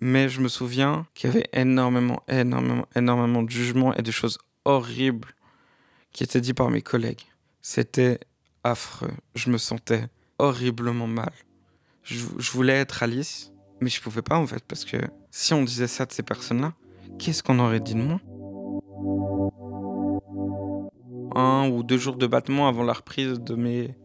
Mais 0.03 0.29
je 0.29 0.43
me 0.43 0.49
souviens 0.49 1.07
qu'il 1.15 1.31
y 1.31 1.33
avait 1.33 1.49
énormément, 1.55 2.23
énormément, 2.29 2.85
énormément 2.95 3.43
de 3.43 3.49
jugements 3.49 3.95
et 3.95 4.03
de 4.03 4.11
choses 4.11 4.37
horribles 4.67 5.29
qui 6.13 6.25
étaient 6.25 6.43
dites 6.43 6.59
par 6.59 6.69
mes 6.69 6.83
collègues. 6.83 7.23
C'était 7.63 8.21
affreux. 8.65 9.13
Je 9.35 9.51
me 9.51 9.59
sentais 9.59 10.07
horriblement 10.39 11.07
mal. 11.07 11.33
Je, 12.03 12.51
voulais 12.51 12.75
être 12.75 13.03
Alice, 13.03 13.53
mais 13.81 13.89
je 13.89 14.01
pouvais 14.01 14.23
pas 14.23 14.37
en 14.37 14.47
fait, 14.47 14.65
parce 14.67 14.85
que 14.85 14.97
si 15.31 15.55
on 15.55 15.63
disait 15.63 15.87
ça 15.87 16.05
de 16.05 16.13
ces 16.13 16.23
personnes-là, 16.23 16.73
qu'est-ce 17.19 17.43
qu'on 17.43 17.59
aurait 17.61 17.81
dit 17.81 17.95
de 17.95 18.03
moi? 18.03 18.21
Un 21.35 21.69
ou 21.69 21.83
deux 21.83 21.99
jours 21.99 22.17
de 22.17 22.27
battement 22.27 22.69
avant 22.69 22.83
la 22.83 22.93
reprise 22.93 23.41
de 23.41 23.55
mes, 23.55 23.97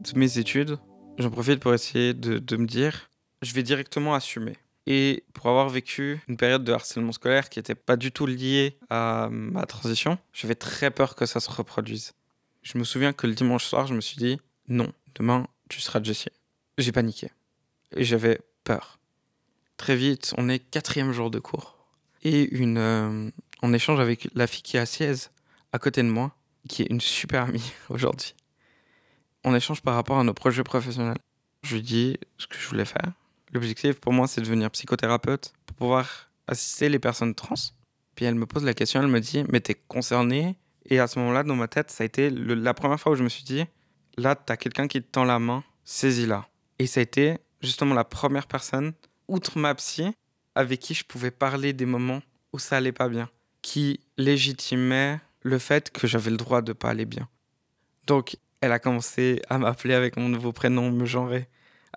de 0.00 0.18
mes 0.18 0.38
études, 0.38 0.78
j'en 1.18 1.30
profite 1.30 1.60
pour 1.60 1.72
essayer 1.72 2.14
de, 2.14 2.38
de 2.38 2.56
me 2.56 2.66
dire, 2.66 3.10
je 3.42 3.54
vais 3.54 3.62
directement 3.62 4.14
assumer. 4.14 4.56
Et 4.88 5.24
pour 5.32 5.46
avoir 5.46 5.68
vécu 5.68 6.20
une 6.28 6.36
période 6.36 6.62
de 6.62 6.72
harcèlement 6.72 7.12
scolaire 7.12 7.48
qui 7.48 7.58
n'était 7.58 7.74
pas 7.74 7.96
du 7.96 8.12
tout 8.12 8.26
liée 8.26 8.78
à 8.88 9.28
ma 9.30 9.66
transition, 9.66 10.18
j'avais 10.32 10.54
très 10.54 10.90
peur 10.90 11.16
que 11.16 11.26
ça 11.26 11.40
se 11.40 11.50
reproduise. 11.50 12.12
Je 12.66 12.78
me 12.78 12.82
souviens 12.82 13.12
que 13.12 13.28
le 13.28 13.34
dimanche 13.34 13.64
soir, 13.64 13.86
je 13.86 13.94
me 13.94 14.00
suis 14.00 14.16
dit 14.16 14.40
non, 14.66 14.92
demain, 15.14 15.46
tu 15.68 15.80
seras 15.80 16.02
Jessie. 16.02 16.30
J'ai 16.78 16.90
paniqué. 16.90 17.30
Et 17.94 18.02
j'avais 18.02 18.40
peur. 18.64 18.98
Très 19.76 19.94
vite, 19.94 20.34
on 20.36 20.48
est 20.48 20.58
quatrième 20.58 21.12
jour 21.12 21.30
de 21.30 21.38
cours. 21.38 21.76
Et 22.24 22.52
une, 22.56 22.78
euh, 22.78 23.30
on 23.62 23.72
échange 23.72 24.00
avec 24.00 24.28
la 24.34 24.48
fille 24.48 24.64
qui 24.64 24.76
est 24.76 24.80
assise 24.80 25.30
à 25.72 25.78
côté 25.78 26.02
de 26.02 26.08
moi, 26.08 26.34
qui 26.68 26.82
est 26.82 26.90
une 26.90 27.00
super 27.00 27.44
amie 27.44 27.72
aujourd'hui. 27.88 28.34
On 29.44 29.54
échange 29.54 29.80
par 29.80 29.94
rapport 29.94 30.18
à 30.18 30.24
nos 30.24 30.34
projets 30.34 30.64
professionnels. 30.64 31.18
Je 31.62 31.76
lui 31.76 31.82
dis 31.82 32.16
ce 32.36 32.48
que 32.48 32.58
je 32.58 32.66
voulais 32.66 32.84
faire. 32.84 33.12
L'objectif 33.52 34.00
pour 34.00 34.12
moi, 34.12 34.26
c'est 34.26 34.40
de 34.40 34.46
devenir 34.46 34.72
psychothérapeute 34.72 35.52
pour 35.66 35.76
pouvoir 35.76 36.26
assister 36.48 36.88
les 36.88 36.98
personnes 36.98 37.36
trans. 37.36 37.54
Puis 38.16 38.24
elle 38.24 38.34
me 38.34 38.44
pose 38.44 38.64
la 38.64 38.74
question, 38.74 39.00
elle 39.00 39.06
me 39.06 39.20
dit, 39.20 39.44
mais 39.52 39.60
t'es 39.60 39.76
concerné 39.76 40.56
Et 40.88 41.00
à 41.00 41.06
ce 41.06 41.18
moment-là, 41.18 41.42
dans 41.42 41.56
ma 41.56 41.68
tête, 41.68 41.90
ça 41.90 42.02
a 42.02 42.06
été 42.06 42.30
la 42.30 42.74
première 42.74 43.00
fois 43.00 43.12
où 43.12 43.14
je 43.16 43.24
me 43.24 43.28
suis 43.28 43.44
dit, 43.44 43.64
là, 44.16 44.34
t'as 44.34 44.56
quelqu'un 44.56 44.88
qui 44.88 45.02
te 45.02 45.10
tend 45.10 45.24
la 45.24 45.38
main, 45.38 45.64
saisis-la. 45.84 46.48
Et 46.78 46.86
ça 46.86 47.00
a 47.00 47.02
été 47.02 47.38
justement 47.60 47.94
la 47.94 48.04
première 48.04 48.46
personne, 48.46 48.92
outre 49.28 49.58
ma 49.58 49.74
psy, 49.74 50.14
avec 50.54 50.80
qui 50.80 50.94
je 50.94 51.04
pouvais 51.04 51.30
parler 51.30 51.72
des 51.72 51.86
moments 51.86 52.22
où 52.52 52.58
ça 52.58 52.76
allait 52.76 52.92
pas 52.92 53.08
bien, 53.08 53.28
qui 53.62 54.00
légitimait 54.16 55.20
le 55.42 55.58
fait 55.58 55.90
que 55.90 56.06
j'avais 56.06 56.30
le 56.30 56.36
droit 56.36 56.62
de 56.62 56.72
pas 56.72 56.90
aller 56.90 57.04
bien. 57.04 57.28
Donc, 58.06 58.36
elle 58.60 58.72
a 58.72 58.78
commencé 58.78 59.42
à 59.48 59.58
m'appeler 59.58 59.94
avec 59.94 60.16
mon 60.16 60.28
nouveau 60.28 60.52
prénom, 60.52 60.90
me 60.90 61.04
genrer. 61.04 61.48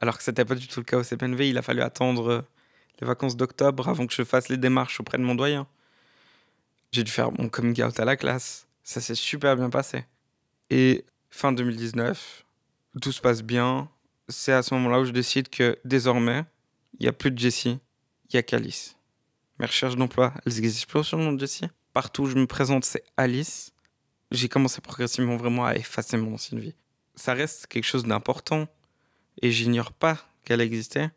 Alors 0.02 0.18
que 0.18 0.24
c'était 0.24 0.46
pas 0.46 0.56
du 0.56 0.68
tout 0.68 0.80
le 0.80 0.86
cas 0.86 0.98
au 0.98 1.04
CPNV, 1.04 1.50
il 1.50 1.58
a 1.58 1.62
fallu 1.62 1.82
attendre 1.82 2.30
euh, 2.30 2.42
les 3.00 3.08
vacances 3.08 3.38
d'octobre 3.38 3.88
avant 3.88 4.08
que 4.08 4.14
je 4.14 4.24
fasse 4.24 4.50
les 4.50 4.58
démarches 4.58 5.00
auprès 5.00 5.18
de 5.18 5.24
mon 5.24 5.36
doyen. 5.36 5.68
J'ai 6.92 7.04
dû 7.04 7.12
faire 7.12 7.32
mon 7.32 7.50
coming 7.50 7.82
out 7.84 8.00
à 8.00 8.06
la 8.06 8.18
classe. 8.18 8.68
Ça 8.90 9.02
s'est 9.02 9.14
super 9.14 9.56
bien 9.56 9.70
passé. 9.70 10.04
Et 10.72 11.06
fin 11.30 11.52
2019, 11.52 12.44
tout 13.00 13.12
se 13.12 13.22
passe 13.22 13.44
bien. 13.44 13.88
C'est 14.30 14.52
à 14.52 14.64
ce 14.64 14.74
moment-là 14.74 15.02
où 15.02 15.06
je 15.06 15.12
décide 15.12 15.48
que 15.48 15.78
désormais, 15.86 16.44
il 16.98 17.04
n'y 17.04 17.08
a 17.08 17.14
plus 17.14 17.30
de 17.30 17.38
Jessie, 17.38 17.78
il 18.28 18.36
y 18.36 18.38
a 18.40 18.42
qu'Alice. 18.42 18.98
Mes 19.60 19.68
recherches 19.68 19.96
d'emploi, 19.96 20.34
elles 20.44 20.58
existent 20.58 20.88
plus 20.88 21.04
sur 21.04 21.20
le 21.20 21.24
nom 21.24 21.34
de 21.34 21.40
Jessie. 21.40 21.68
Partout 21.94 22.24
où 22.24 22.26
je 22.26 22.36
me 22.36 22.48
présente, 22.48 22.84
c'est 22.84 23.04
Alice. 23.16 23.74
J'ai 24.32 24.50
commencé 24.50 24.82
progressivement 24.82 25.38
vraiment 25.38 25.68
à 25.68 25.76
effacer 25.76 26.18
mon 26.18 26.34
ancienne 26.34 26.60
vie. 26.60 26.74
Ça 27.14 27.36
reste 27.36 27.68
quelque 27.68 27.86
chose 27.86 28.06
d'important 28.06 28.68
et 29.44 29.52
j'ignore 29.52 29.92
pas 29.92 30.18
qu'elle 30.46 30.62
existait, 30.62 31.12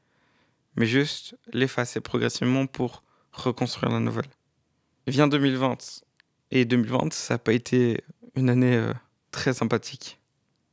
mais 0.77 0.85
juste 0.85 1.39
l'effacer 1.55 2.03
progressivement 2.03 2.67
pour 2.67 3.03
reconstruire 3.33 3.91
la 3.91 4.01
nouvelle. 4.01 4.29
Vient 5.07 5.27
2020 5.27 6.05
et 6.53 6.67
2020, 6.67 7.13
ça 7.15 7.35
n'a 7.35 7.39
pas 7.39 7.55
été 7.55 8.05
une 8.37 8.51
année 8.51 8.77
euh, 8.77 8.93
très 9.31 9.55
sympathique. 9.55 10.21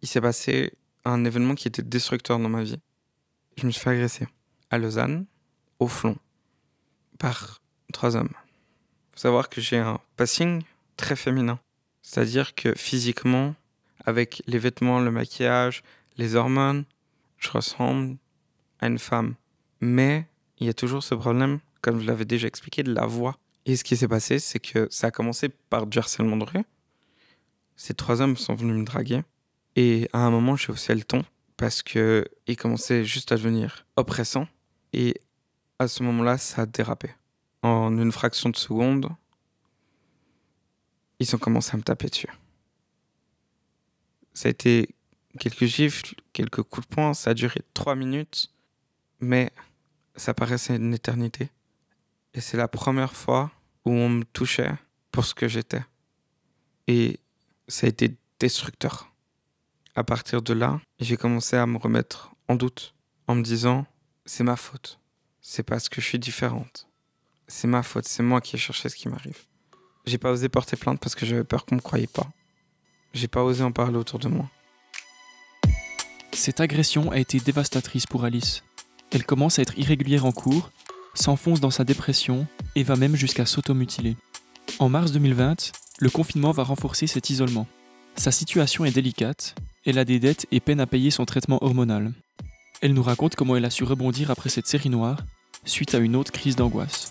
Il 0.01 0.09
s'est 0.09 0.19
passé 0.19 0.73
un 1.05 1.23
événement 1.23 1.55
qui 1.55 1.69
était 1.69 1.81
destructeur 1.81 2.37
dans 2.37 2.49
ma 2.49 2.63
vie. 2.63 2.79
Je 3.55 3.65
me 3.65 3.71
suis 3.71 3.81
fait 3.81 3.91
agresser 3.91 4.27
à 4.69 4.77
Lausanne, 4.77 5.25
au 5.79 5.87
flon, 5.87 6.17
par 7.17 7.61
trois 7.93 8.17
hommes. 8.17 8.33
faut 9.13 9.19
savoir 9.19 9.47
que 9.47 9.61
j'ai 9.61 9.77
un 9.77 9.99
passing 10.17 10.63
très 10.97 11.15
féminin. 11.15 11.59
C'est-à-dire 12.01 12.55
que 12.55 12.75
physiquement, 12.75 13.55
avec 14.05 14.43
les 14.47 14.59
vêtements, 14.59 14.99
le 14.99 15.11
maquillage, 15.11 15.81
les 16.17 16.35
hormones, 16.35 16.83
je 17.37 17.49
ressemble 17.49 18.17
à 18.81 18.87
une 18.87 18.99
femme. 18.99 19.35
Mais 19.79 20.27
il 20.57 20.67
y 20.67 20.69
a 20.69 20.73
toujours 20.73 21.03
ce 21.03 21.15
problème, 21.15 21.59
comme 21.81 22.01
je 22.01 22.05
l'avais 22.05 22.25
déjà 22.25 22.47
expliqué, 22.47 22.83
de 22.83 22.93
la 22.93 23.05
voix. 23.05 23.37
Et 23.65 23.75
ce 23.75 23.83
qui 23.83 23.97
s'est 23.97 24.07
passé, 24.07 24.39
c'est 24.39 24.59
que 24.59 24.87
ça 24.89 25.07
a 25.07 25.11
commencé 25.11 25.49
par 25.49 25.87
du 25.87 25.97
harcèlement 25.97 26.37
de 26.37 26.45
rue. 26.45 26.65
Ces 27.75 27.93
trois 27.93 28.21
hommes 28.21 28.37
sont 28.37 28.55
venus 28.55 28.75
me 28.75 28.83
draguer. 28.83 29.21
Et 29.75 30.09
à 30.13 30.19
un 30.19 30.31
moment, 30.31 30.55
j'ai 30.55 30.71
haussé 30.71 30.95
le 30.95 31.03
ton 31.03 31.23
parce 31.55 31.81
que 31.81 32.25
ils 32.47 32.57
commençaient 32.57 33.05
juste 33.05 33.31
à 33.31 33.35
devenir 33.35 33.85
oppressants. 33.95 34.47
Et 34.93 35.19
à 35.77 35.87
ce 35.87 36.03
moment-là, 36.03 36.37
ça 36.37 36.63
a 36.63 36.65
dérapé. 36.65 37.11
En 37.61 37.97
une 37.97 38.11
fraction 38.11 38.49
de 38.49 38.55
seconde, 38.55 39.09
ils 41.19 41.35
ont 41.35 41.39
commencé 41.39 41.71
à 41.73 41.77
me 41.77 41.83
taper 41.83 42.07
dessus. 42.07 42.29
Ça 44.33 44.47
a 44.47 44.51
été 44.51 44.95
quelques 45.37 45.65
gifles, 45.65 46.15
quelques 46.33 46.63
coups 46.63 46.87
de 46.87 46.95
poing, 46.95 47.13
ça 47.13 47.31
a 47.31 47.33
duré 47.33 47.61
trois 47.73 47.95
minutes, 47.95 48.51
mais 49.19 49.51
ça 50.15 50.33
paraissait 50.33 50.77
une 50.77 50.93
éternité. 50.93 51.49
Et 52.33 52.41
c'est 52.41 52.57
la 52.57 52.67
première 52.67 53.13
fois 53.13 53.51
où 53.85 53.91
on 53.91 54.09
me 54.09 54.23
touchait 54.23 54.73
pour 55.11 55.25
ce 55.25 55.33
que 55.33 55.47
j'étais. 55.47 55.83
Et 56.87 57.19
ça 57.67 57.87
a 57.87 57.89
été 57.89 58.15
destructeur. 58.39 59.11
À 59.95 60.03
partir 60.03 60.41
de 60.41 60.53
là, 60.53 60.79
j'ai 60.99 61.17
commencé 61.17 61.55
à 61.55 61.65
me 61.65 61.77
remettre 61.77 62.33
en 62.47 62.55
doute, 62.55 62.93
en 63.27 63.35
me 63.35 63.43
disant, 63.43 63.85
c'est 64.25 64.43
ma 64.43 64.55
faute. 64.55 64.99
C'est 65.41 65.63
parce 65.63 65.89
que 65.89 66.01
je 66.01 66.05
suis 66.05 66.19
différente. 66.19 66.87
C'est 67.47 67.67
ma 67.67 67.83
faute, 67.83 68.05
c'est 68.05 68.23
moi 68.23 68.41
qui 68.41 68.55
ai 68.55 68.59
cherché 68.59 68.89
ce 68.89 68.95
qui 68.95 69.09
m'arrive. 69.09 69.45
J'ai 70.05 70.17
pas 70.17 70.31
osé 70.31 70.49
porter 70.49 70.77
plainte 70.77 70.99
parce 70.99 71.15
que 71.15 71.25
j'avais 71.25 71.43
peur 71.43 71.65
qu'on 71.65 71.75
me 71.75 71.81
croyait 71.81 72.07
pas. 72.07 72.27
J'ai 73.13 73.27
pas 73.27 73.43
osé 73.43 73.63
en 73.63 73.71
parler 73.71 73.97
autour 73.97 74.19
de 74.19 74.27
moi. 74.27 74.49
Cette 76.31 76.59
agression 76.59 77.11
a 77.11 77.17
été 77.17 77.39
dévastatrice 77.39 78.05
pour 78.05 78.23
Alice. 78.23 78.63
Elle 79.11 79.25
commence 79.25 79.59
à 79.59 79.63
être 79.63 79.77
irrégulière 79.77 80.25
en 80.25 80.31
cours, 80.31 80.71
s'enfonce 81.13 81.59
dans 81.59 81.71
sa 81.71 81.83
dépression 81.83 82.47
et 82.75 82.83
va 82.83 82.95
même 82.95 83.15
jusqu'à 83.15 83.45
s'automutiler. 83.45 84.15
En 84.79 84.89
mars 84.89 85.11
2020, 85.11 85.71
le 85.99 86.09
confinement 86.09 86.51
va 86.51 86.63
renforcer 86.63 87.07
cet 87.07 87.29
isolement. 87.29 87.67
Sa 88.15 88.31
situation 88.31 88.85
est 88.85 88.91
délicate, 88.91 89.55
elle 89.85 89.97
a 89.97 90.05
des 90.05 90.19
dettes 90.19 90.45
et 90.51 90.59
peine 90.59 90.79
à 90.79 90.87
payer 90.87 91.11
son 91.11 91.25
traitement 91.25 91.63
hormonal. 91.63 92.13
Elle 92.81 92.93
nous 92.93 93.03
raconte 93.03 93.35
comment 93.35 93.55
elle 93.55 93.65
a 93.65 93.69
su 93.69 93.83
rebondir 93.83 94.31
après 94.31 94.49
cette 94.49 94.67
série 94.67 94.89
noire, 94.89 95.23
suite 95.65 95.95
à 95.95 95.97
une 95.97 96.15
autre 96.15 96.31
crise 96.31 96.55
d'angoisse. 96.55 97.09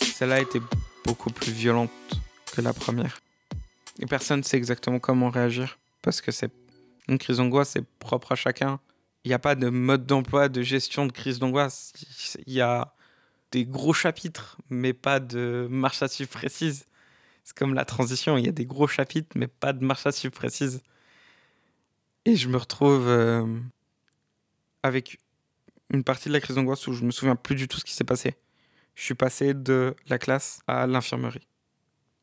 Celle-là 0.00 0.40
été 0.40 0.60
beaucoup 1.04 1.30
plus 1.30 1.52
violente 1.52 1.90
que 2.52 2.60
la 2.60 2.72
première. 2.72 3.20
Et 4.00 4.06
personne 4.06 4.38
ne 4.38 4.44
sait 4.44 4.56
exactement 4.56 4.98
comment 4.98 5.30
réagir 5.30 5.78
parce 6.02 6.20
que 6.20 6.32
c'est 6.32 6.50
une 7.08 7.18
crise 7.18 7.38
d'angoisse, 7.38 7.70
c'est 7.70 7.84
propre 7.98 8.32
à 8.32 8.34
chacun. 8.36 8.80
Il 9.24 9.28
n'y 9.28 9.34
a 9.34 9.38
pas 9.38 9.54
de 9.54 9.68
mode 9.70 10.06
d'emploi 10.06 10.48
de 10.48 10.62
gestion 10.62 11.06
de 11.06 11.12
crise 11.12 11.38
d'angoisse. 11.38 11.92
Il 12.46 12.52
y 12.52 12.60
a 12.60 12.94
des 13.52 13.64
gros 13.64 13.94
chapitres, 13.94 14.58
mais 14.68 14.92
pas 14.92 15.20
de 15.20 15.66
marche 15.70 16.02
à 16.02 16.08
suivre 16.08 16.30
précise. 16.30 16.84
C'est 17.42 17.56
comme 17.56 17.74
la 17.74 17.84
transition, 17.84 18.36
il 18.36 18.44
y 18.44 18.48
a 18.48 18.52
des 18.52 18.66
gros 18.66 18.86
chapitres, 18.86 19.36
mais 19.36 19.46
pas 19.46 19.72
de 19.72 19.84
marche 19.84 20.06
à 20.06 20.12
suivre 20.12 20.34
précise. 20.34 20.82
Et 22.26 22.36
je 22.36 22.48
me 22.48 22.56
retrouve 22.56 23.06
euh, 23.08 23.46
avec 24.82 25.18
une 25.90 26.04
partie 26.04 26.28
de 26.28 26.34
la 26.34 26.40
crise 26.40 26.56
d'angoisse 26.56 26.86
où 26.86 26.92
je 26.92 27.04
me 27.04 27.10
souviens 27.10 27.36
plus 27.36 27.54
du 27.54 27.68
tout 27.68 27.78
ce 27.78 27.84
qui 27.84 27.92
s'est 27.94 28.04
passé. 28.04 28.34
Je 28.94 29.02
suis 29.02 29.14
passé 29.14 29.54
de 29.54 29.94
la 30.06 30.18
classe 30.18 30.60
à 30.66 30.86
l'infirmerie. 30.86 31.46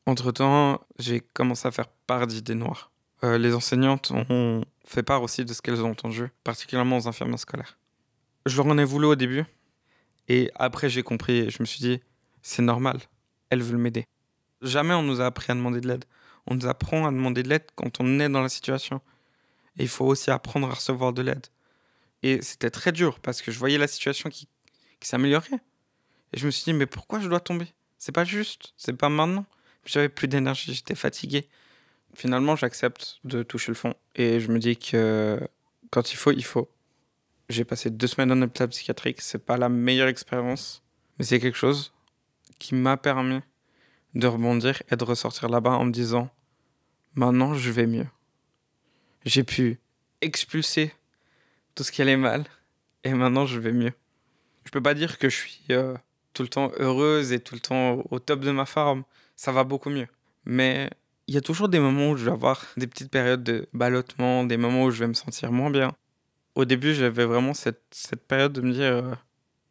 Entre-temps, 0.05 0.81
j'ai 1.00 1.22
commencé 1.22 1.67
à 1.67 1.72
faire 1.72 1.88
part 1.88 2.27
d'idées 2.27 2.55
noires. 2.55 2.91
Euh, 3.24 3.38
les 3.38 3.53
enseignantes 3.53 4.12
ont 4.12 4.63
fait 4.85 5.03
part 5.03 5.23
aussi 5.23 5.45
de 5.45 5.53
ce 5.53 5.61
qu'elles 5.61 5.81
ont 5.83 5.91
entendu, 5.91 6.27
particulièrement 6.43 6.97
aux 6.97 7.07
infirmières 7.07 7.39
scolaires. 7.39 7.77
Je 8.45 8.57
leur 8.57 8.65
en 8.67 8.77
ai 8.77 8.83
voulu 8.83 9.05
au 9.05 9.15
début, 9.15 9.43
et 10.27 10.51
après 10.55 10.89
j'ai 10.89 11.03
compris, 11.03 11.38
et 11.38 11.50
je 11.50 11.57
me 11.61 11.65
suis 11.65 11.79
dit, 11.79 12.01
c'est 12.41 12.61
normal, 12.61 13.00
elles 13.50 13.61
veulent 13.61 13.77
m'aider. 13.77 14.05
Jamais 14.61 14.93
on 14.93 15.03
nous 15.03 15.21
a 15.21 15.25
appris 15.25 15.51
à 15.51 15.55
demander 15.55 15.81
de 15.81 15.88
l'aide. 15.88 16.05
On 16.47 16.55
nous 16.55 16.67
apprend 16.67 17.07
à 17.07 17.11
demander 17.11 17.43
de 17.43 17.50
l'aide 17.50 17.65
quand 17.75 18.00
on 18.00 18.19
est 18.19 18.29
dans 18.29 18.41
la 18.41 18.50
situation. 18.50 19.01
Et 19.77 19.83
il 19.83 19.88
faut 19.88 20.05
aussi 20.05 20.31
apprendre 20.31 20.67
à 20.69 20.73
recevoir 20.73 21.13
de 21.13 21.21
l'aide. 21.21 21.47
Et 22.23 22.41
c'était 22.41 22.69
très 22.69 22.91
dur 22.91 23.19
parce 23.19 23.41
que 23.41 23.51
je 23.51 23.57
voyais 23.57 23.77
la 23.77 23.88
situation 23.88 24.29
qui, 24.29 24.47
qui 25.00 25.07
s'améliorait. 25.07 25.59
Et 26.33 26.39
je 26.39 26.45
me 26.45 26.51
suis 26.51 26.63
dit, 26.63 26.73
mais 26.73 26.85
pourquoi 26.85 27.19
je 27.19 27.27
dois 27.27 27.39
tomber? 27.39 27.67
C'est 27.97 28.11
pas 28.11 28.23
juste, 28.23 28.73
c'est 28.77 28.93
pas 28.93 29.09
maintenant. 29.09 29.45
J'avais 29.85 30.09
plus 30.09 30.27
d'énergie, 30.27 30.73
j'étais 30.73 30.95
fatigué. 30.95 31.47
Finalement, 32.13 32.56
j'accepte 32.56 33.20
de 33.24 33.44
toucher 33.44 33.72
le 33.72 33.75
fond. 33.75 33.94
Et 34.15 34.39
je 34.39 34.51
me 34.51 34.60
dis 34.60 34.77
que 34.77 35.39
quand 35.91 36.12
il 36.12 36.15
faut, 36.15 36.32
il 36.32 36.44
faut. 36.44 36.70
J'ai 37.50 37.65
passé 37.65 37.89
deux 37.89 38.08
semaines 38.08 38.32
en 38.32 38.41
hôpital 38.41 38.70
psychiatrique, 38.70 39.22
c'est 39.22 39.46
pas 39.46 39.58
la 39.58 39.68
meilleure 39.68 40.08
expérience, 40.08 40.84
mais 41.18 41.25
c'est 41.25 41.39
quelque 41.39 41.58
chose 41.58 41.94
qui 42.60 42.75
m'a 42.75 42.96
permis 42.96 43.41
de 44.15 44.27
rebondir 44.27 44.82
et 44.89 44.96
de 44.96 45.03
ressortir 45.03 45.50
là-bas 45.50 45.72
en 45.72 45.86
me 45.86 45.91
disant 45.91 46.30
maintenant 47.15 47.53
je 47.53 47.72
vais 47.72 47.88
mieux. 47.88 48.08
J'ai 49.25 49.44
pu 49.44 49.80
expulser 50.22 50.94
tout 51.75 51.84
ce 51.84 51.91
qui 51.91 52.01
allait 52.01 52.18
mal 52.18 52.46
et 53.03 53.13
maintenant 53.13 53.46
je 53.46 53.60
vais 53.60 53.74
mieux. 53.74 53.94
Je 54.63 54.72
peux 54.72 54.82
pas 54.82 54.94
dire 54.94 55.18
que 55.18 55.27
je 55.30 55.36
suis 55.36 55.63
euh, 55.72 55.96
tout 56.34 56.44
le 56.44 56.50
temps 56.50 56.72
heureuse 56.77 57.32
et 57.34 57.39
tout 57.39 57.56
le 57.56 57.62
temps 57.62 58.03
au 58.10 58.20
top 58.20 58.41
de 58.41 58.51
ma 58.51 58.65
forme. 58.65 59.03
Ça 59.36 59.51
va 59.51 59.63
beaucoup 59.63 59.89
mieux. 59.89 60.08
Mais 60.46 60.89
il 61.31 61.35
y 61.35 61.38
a 61.38 61.41
toujours 61.41 61.69
des 61.69 61.79
moments 61.79 62.09
où 62.09 62.17
je 62.17 62.25
vais 62.25 62.31
avoir 62.31 62.61
des 62.75 62.88
petites 62.88 63.09
périodes 63.09 63.41
de 63.41 63.65
ballottement, 63.71 64.43
des 64.43 64.57
moments 64.57 64.83
où 64.83 64.91
je 64.91 65.00
vais 65.00 65.07
me 65.07 65.13
sentir 65.13 65.50
moins 65.53 65.69
bien. 65.69 65.93
Au 66.55 66.65
début, 66.65 66.93
j'avais 66.93 67.23
vraiment 67.23 67.53
cette, 67.53 67.83
cette 67.91 68.27
période 68.27 68.51
de 68.51 68.59
me 68.59 68.73
dire 68.73 68.91
euh, 68.91 69.15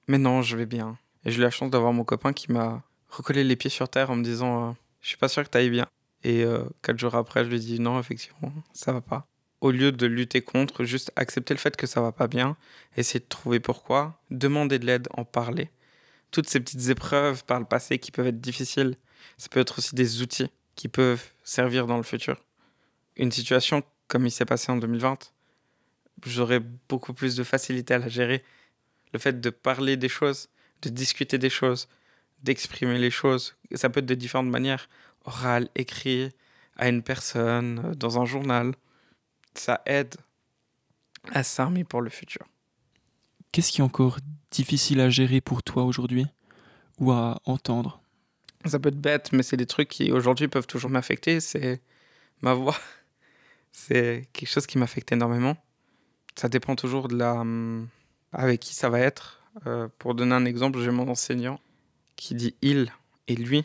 mais 0.09 0.17
non, 0.17 0.41
je 0.41 0.57
vais 0.57 0.65
bien. 0.65 0.97
Et 1.27 1.31
j'ai 1.31 1.37
eu 1.37 1.43
la 1.43 1.51
chance 1.51 1.71
d'avoir 1.71 1.93
mon 1.93 2.03
copain 2.03 2.33
qui 2.33 2.51
m'a 2.51 2.83
recollé 3.11 3.45
les 3.45 3.57
pieds 3.57 3.69
sur 3.69 3.91
terre 3.91 4.11
en 4.11 4.17
me 4.17 4.25
disant 4.25 4.71
euh, 4.71 4.73
je 5.03 5.09
suis 5.09 5.19
pas 5.19 5.29
sûr 5.29 5.45
que 5.45 5.51
tu 5.51 5.59
ailles 5.59 5.69
bien. 5.69 5.87
Et 6.25 6.45
euh, 6.45 6.65
quatre 6.81 6.99
jours 6.99 7.15
après, 7.15 7.45
je 7.45 7.51
lui 7.51 7.61
dis 7.61 7.79
non, 7.79 8.01
effectivement, 8.01 8.55
ça 8.73 8.95
va 8.95 9.03
pas. 9.03 9.27
Au 9.61 9.71
lieu 9.71 9.93
de 9.93 10.07
lutter 10.07 10.41
contre, 10.41 10.85
juste 10.85 11.13
accepter 11.15 11.53
le 11.53 11.61
fait 11.61 11.77
que 11.77 11.87
ça 11.87 12.01
va 12.01 12.11
pas 12.11 12.27
bien, 12.27 12.57
essayer 12.97 13.21
de 13.21 13.29
trouver 13.29 13.61
pourquoi, 13.61 14.19
demander 14.31 14.79
de 14.79 14.87
l'aide, 14.87 15.09
en 15.13 15.27
parler. 15.27 15.69
Toutes 16.31 16.49
ces 16.49 16.59
petites 16.59 16.89
épreuves 16.89 17.45
par 17.45 17.59
le 17.61 17.67
passé 17.67 17.99
qui 17.99 18.13
peuvent 18.13 18.29
être 18.29 18.41
difficiles, 18.41 18.97
Ça 19.37 19.49
peut 19.51 19.61
être 19.61 19.79
aussi 19.79 19.95
des 19.95 20.23
outils 20.23 20.49
qui 20.81 20.89
peuvent 20.89 21.35
servir 21.45 21.87
dans 21.87 21.99
le 21.99 22.03
futur. 22.03 22.43
Une 23.15 23.31
situation 23.31 23.83
comme 24.09 24.25
il 24.25 24.31
s'est 24.31 24.47
passé 24.47 24.73
en 24.73 24.79
2020, 24.79 25.31
j'aurais 26.25 26.63
beaucoup 26.89 27.13
plus 27.13 27.37
de 27.37 27.45
facilité 27.45 27.93
à 27.93 27.99
la 27.99 28.09
gérer. 28.09 28.43
Le 29.13 29.19
fait 29.19 29.43
de 29.43 29.51
parler 29.51 29.99
des 29.99 30.09
choses, 30.09 30.49
de 30.81 30.89
discuter 30.89 31.37
des 31.37 31.51
choses, 31.51 31.87
d'exprimer 32.43 32.99
les 32.99 33.11
choses, 33.11 33.57
ça 33.75 33.91
peut 33.91 34.01
être 34.01 34.07
de 34.07 34.15
différentes 34.15 34.49
manières. 34.49 34.89
Oral, 35.27 35.69
écrit, 35.75 36.31
à 36.79 36.89
une 36.89 37.03
personne, 37.03 37.93
dans 37.97 38.19
un 38.19 38.25
journal. 38.25 38.73
Ça 39.53 39.83
aide 39.85 40.15
à 41.31 41.43
s'armer 41.43 41.85
pour 41.85 42.01
le 42.01 42.09
futur. 42.09 42.47
Qu'est-ce 43.53 43.71
qui 43.71 43.83
est 43.83 43.85
encore 43.85 44.17
difficile 44.51 45.01
à 45.01 45.11
gérer 45.11 45.43
pour 45.43 45.63
toi 45.63 45.85
aujourd'hui 45.85 46.25
ou 46.99 47.13
à 47.13 47.39
entendre? 47.45 48.00
Ça 48.67 48.79
peut 48.79 48.91
être 48.91 49.01
bête, 49.01 49.33
mais 49.33 49.43
c'est 49.43 49.57
des 49.57 49.67
trucs 49.67 49.89
qui 49.89 50.13
aujourd'hui 50.13 50.49
peuvent 50.49 50.67
toujours 50.67 50.91
m'affecter. 50.91 51.41
C'est 51.41 51.81
ma 52.43 52.55
voix. 52.55 52.77
C'est 53.73 54.29
quelque 54.33 54.49
chose 54.49 54.67
qui 54.67 54.79
m'affecte 54.79 55.13
énormément. 55.13 55.57
Ça 56.35 56.49
dépend 56.49 56.75
toujours 56.75 57.07
de 57.07 57.17
la 57.17 57.45
avec 58.33 58.61
qui 58.61 58.75
ça 58.75 58.91
va 58.91 59.01
être. 59.01 59.43
Euh, 59.67 59.89
pour 59.99 60.15
donner 60.15 60.35
un 60.35 60.45
exemple, 60.45 60.81
j'ai 60.81 60.91
mon 60.91 61.09
enseignant 61.09 61.61
qui 62.17 62.35
dit 62.35 62.55
il 62.63 62.93
et 63.29 63.37
lui. 63.37 63.65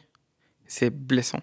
C'est 0.67 0.89
blessant 0.89 1.41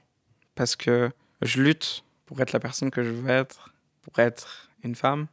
parce 0.54 0.76
que 0.76 1.11
je 1.42 1.62
lutte 1.62 2.04
pour 2.26 2.40
être 2.40 2.52
la 2.52 2.61
personne 2.61 2.90
que 2.90 3.02
je 3.02 3.11
veux 3.11 3.30
être, 3.30 3.75
pour 4.02 4.18
être 4.18 4.71
une 4.82 4.94
femme. 4.94 5.26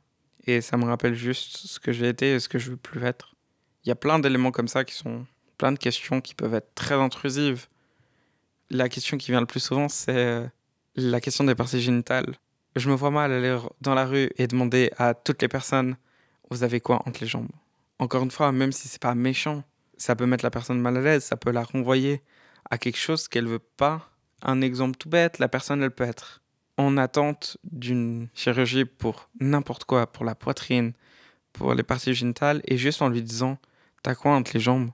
Et 0.45 0.61
ça 0.61 0.77
me 0.77 0.85
rappelle 0.85 1.15
juste 1.15 1.57
ce 1.57 1.79
que 1.79 1.91
j'ai 1.91 2.09
été 2.09 2.33
et 2.33 2.39
ce 2.39 2.49
que 2.49 2.59
je 2.59 2.71
veux 2.71 2.77
plus 2.77 3.03
être. 3.03 3.35
Il 3.83 3.89
y 3.89 3.91
a 3.91 3.95
plein 3.95 4.19
d'éléments 4.19 4.51
comme 4.51 4.67
ça 4.67 4.83
qui 4.83 4.95
sont 4.95 5.25
plein 5.57 5.71
de 5.71 5.79
questions 5.79 6.21
qui 6.21 6.35
peuvent 6.35 6.53
être 6.53 6.73
très 6.75 6.95
intrusives. 6.95 7.67
La 8.69 8.87
question 8.87 9.17
qui 9.17 9.31
vient 9.31 9.39
le 9.39 9.47
plus 9.47 9.59
souvent, 9.59 9.89
c'est 9.89 10.49
la 10.95 11.21
question 11.21 11.43
des 11.43 11.55
parties 11.55 11.81
génitales. 11.81 12.35
Je 12.75 12.89
me 12.89 12.95
vois 12.95 13.09
mal 13.09 13.31
aller 13.31 13.57
dans 13.81 13.95
la 13.95 14.05
rue 14.05 14.29
et 14.37 14.47
demander 14.47 14.91
à 14.97 15.13
toutes 15.13 15.41
les 15.41 15.47
personnes 15.47 15.95
Vous 16.51 16.63
avez 16.63 16.79
quoi 16.79 17.01
entre 17.05 17.21
les 17.21 17.27
jambes? 17.27 17.49
Encore 17.97 18.23
une 18.23 18.31
fois, 18.31 18.51
même 18.51 18.71
si 18.71 18.87
c'est 18.87 19.01
pas 19.01 19.15
méchant, 19.15 19.63
ça 19.97 20.15
peut 20.15 20.25
mettre 20.25 20.45
la 20.45 20.51
personne 20.51 20.79
mal 20.79 20.97
à 20.97 21.01
l'aise, 21.01 21.23
ça 21.23 21.35
peut 21.35 21.51
la 21.51 21.63
renvoyer 21.63 22.21
à 22.69 22.77
quelque 22.77 22.97
chose 22.97 23.27
qu'elle 23.27 23.47
veut 23.47 23.59
pas. 23.59 24.09
Un 24.41 24.61
exemple 24.61 24.97
tout 24.97 25.09
bête, 25.09 25.39
la 25.39 25.49
personne, 25.49 25.83
elle 25.83 25.91
peut 25.91 26.05
être 26.05 26.41
en 26.77 26.95
attente 26.95 27.57
d'une 27.63 28.29
chirurgie 28.33 28.85
pour 28.85 29.29
n'importe 29.39 29.83
quoi, 29.83 30.07
pour 30.07 30.23
la 30.23 30.35
poitrine, 30.35 30.93
pour 31.51 31.73
les 31.73 31.83
parties 31.83 32.13
génitales, 32.13 32.61
et 32.65 32.77
juste 32.77 33.01
en 33.01 33.09
lui 33.09 33.21
disant 33.21 33.57
T'as 34.01 34.15
quoi 34.15 34.31
entre 34.31 34.51
les 34.53 34.61
jambes? 34.61 34.91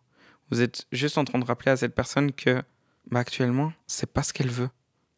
Vous 0.49 0.61
êtes 0.61 0.87
juste 0.91 1.17
en 1.17 1.25
train 1.25 1.39
de 1.39 1.45
rappeler 1.45 1.71
à 1.71 1.77
cette 1.77 1.93
personne 1.93 2.31
que, 2.31 2.63
bah, 3.09 3.19
actuellement, 3.19 3.73
c'est 3.87 4.11
pas 4.11 4.23
ce 4.23 4.33
qu'elle 4.33 4.49
veut. 4.49 4.69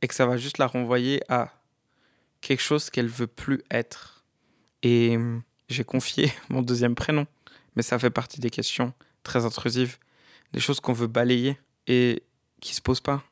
Et 0.02 0.08
que 0.08 0.14
ça 0.14 0.26
va 0.26 0.38
juste 0.38 0.58
la 0.58 0.68
renvoyer 0.68 1.22
à 1.30 1.52
quelque 2.42 2.62
chose 2.62 2.90
qu'elle 2.90 3.08
veut 3.08 3.28
plus 3.28 3.64
être. 3.72 4.26
Et 4.84 5.16
hum, 5.16 5.42
j'ai 5.70 5.84
confié 5.84 6.32
mon 6.50 6.62
deuxième 6.62 6.96
prénom, 6.96 7.26
mais 7.76 7.84
ça 7.84 8.00
fait 8.00 8.10
partie 8.10 8.40
des 8.40 8.50
questions 8.50 8.94
très 9.24 9.46
intrusives, 9.46 9.98
des 10.54 10.60
choses 10.60 10.80
qu'on 10.80 10.94
veut 10.94 11.08
balayer 11.08 11.58
et 11.88 12.24
qui 12.62 12.74
se 12.74 12.82
posent 12.82 13.02
pas. 13.02 13.24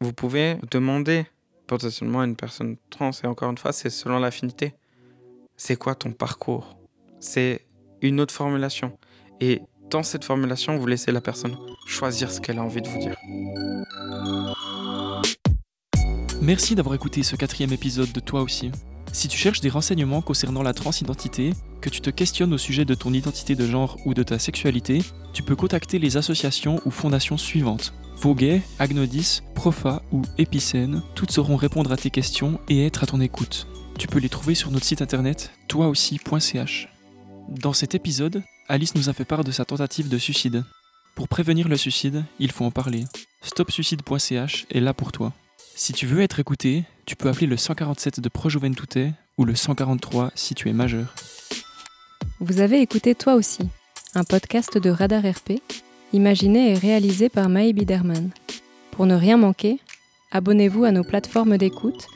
Vous 0.00 0.12
pouvez 0.12 0.58
demander 0.70 1.26
potentiellement 1.66 2.20
à 2.20 2.24
une 2.24 2.36
personne 2.36 2.76
trans, 2.90 3.10
et 3.22 3.26
encore 3.26 3.50
une 3.50 3.58
fois, 3.58 3.72
c'est 3.72 3.90
selon 3.90 4.18
l'affinité. 4.18 4.74
C'est 5.56 5.76
quoi 5.76 5.94
ton 5.94 6.12
parcours? 6.12 6.76
C'est 7.20 7.66
une 8.00 8.20
autre 8.20 8.34
formulation. 8.34 8.98
Et 9.40 9.60
dans 9.90 10.02
cette 10.02 10.24
formulation, 10.24 10.78
vous 10.78 10.86
laissez 10.86 11.12
la 11.12 11.20
personne 11.20 11.56
choisir 11.86 12.30
ce 12.32 12.40
qu'elle 12.40 12.58
a 12.58 12.62
envie 12.62 12.82
de 12.82 12.88
vous 12.88 12.98
dire. 12.98 13.16
Merci 16.42 16.74
d'avoir 16.74 16.94
écouté 16.94 17.22
ce 17.22 17.36
quatrième 17.36 17.72
épisode 17.72 18.12
de 18.12 18.20
Toi 18.20 18.40
aussi. 18.40 18.72
Si 19.12 19.28
tu 19.28 19.36
cherches 19.36 19.60
des 19.60 19.68
renseignements 19.68 20.22
concernant 20.22 20.62
la 20.62 20.72
transidentité, 20.72 21.52
que 21.82 21.90
tu 21.90 22.00
te 22.00 22.08
questionnes 22.08 22.54
au 22.54 22.58
sujet 22.58 22.86
de 22.86 22.94
ton 22.94 23.12
identité 23.12 23.54
de 23.54 23.66
genre 23.66 23.98
ou 24.06 24.14
de 24.14 24.22
ta 24.22 24.38
sexualité, 24.38 25.02
tu 25.34 25.42
peux 25.42 25.54
contacter 25.54 25.98
les 25.98 26.16
associations 26.16 26.80
ou 26.86 26.90
fondations 26.90 27.36
suivantes. 27.36 27.92
Voguet, 28.16 28.62
Agnodis, 28.78 29.42
Profa 29.54 30.02
ou 30.12 30.22
Épicène, 30.38 31.02
toutes 31.14 31.30
sauront 31.30 31.56
répondre 31.56 31.92
à 31.92 31.98
tes 31.98 32.10
questions 32.10 32.58
et 32.70 32.86
être 32.86 33.04
à 33.04 33.06
ton 33.06 33.20
écoute. 33.20 33.66
Tu 33.98 34.08
peux 34.08 34.18
les 34.18 34.30
trouver 34.30 34.54
sur 34.54 34.70
notre 34.70 34.86
site 34.86 35.02
internet 35.02 35.52
toiaussi.ch. 35.68 36.88
Dans 37.50 37.74
cet 37.74 37.94
épisode, 37.94 38.42
Alice 38.66 38.94
nous 38.94 39.10
a 39.10 39.12
fait 39.12 39.26
part 39.26 39.44
de 39.44 39.52
sa 39.52 39.66
tentative 39.66 40.08
de 40.08 40.16
suicide. 40.16 40.64
Pour 41.16 41.28
prévenir 41.28 41.68
le 41.68 41.76
suicide, 41.76 42.24
il 42.38 42.50
faut 42.50 42.64
en 42.64 42.70
parler. 42.70 43.04
Stopsuicide.ch 43.42 44.66
est 44.70 44.80
là 44.80 44.94
pour 44.94 45.12
toi. 45.12 45.34
Si 45.82 45.94
tu 45.94 46.04
veux 46.04 46.20
être 46.20 46.40
écouté, 46.40 46.84
tu 47.06 47.16
peux 47.16 47.30
appeler 47.30 47.46
le 47.46 47.56
147 47.56 48.20
de 48.20 48.28
Pro 48.28 48.50
ou 49.38 49.44
le 49.46 49.54
143 49.54 50.30
si 50.34 50.54
tu 50.54 50.68
es 50.68 50.74
majeur. 50.74 51.14
Vous 52.38 52.60
avez 52.60 52.82
écouté 52.82 53.14
Toi 53.14 53.32
aussi, 53.32 53.62
un 54.14 54.24
podcast 54.24 54.76
de 54.76 54.90
Radar 54.90 55.22
RP, 55.22 55.52
imaginé 56.12 56.72
et 56.72 56.74
réalisé 56.74 57.30
par 57.30 57.48
Maï 57.48 57.72
Biderman. 57.72 58.28
Pour 58.90 59.06
ne 59.06 59.14
rien 59.14 59.38
manquer, 59.38 59.80
abonnez-vous 60.32 60.84
à 60.84 60.92
nos 60.92 61.02
plateformes 61.02 61.56
d'écoute 61.56 62.08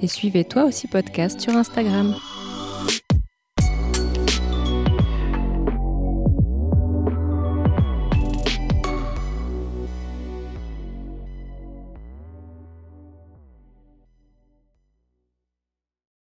et 0.00 0.06
suivez 0.06 0.44
Toi 0.44 0.66
aussi 0.66 0.86
podcast 0.86 1.40
sur 1.40 1.56
Instagram. 1.56 2.14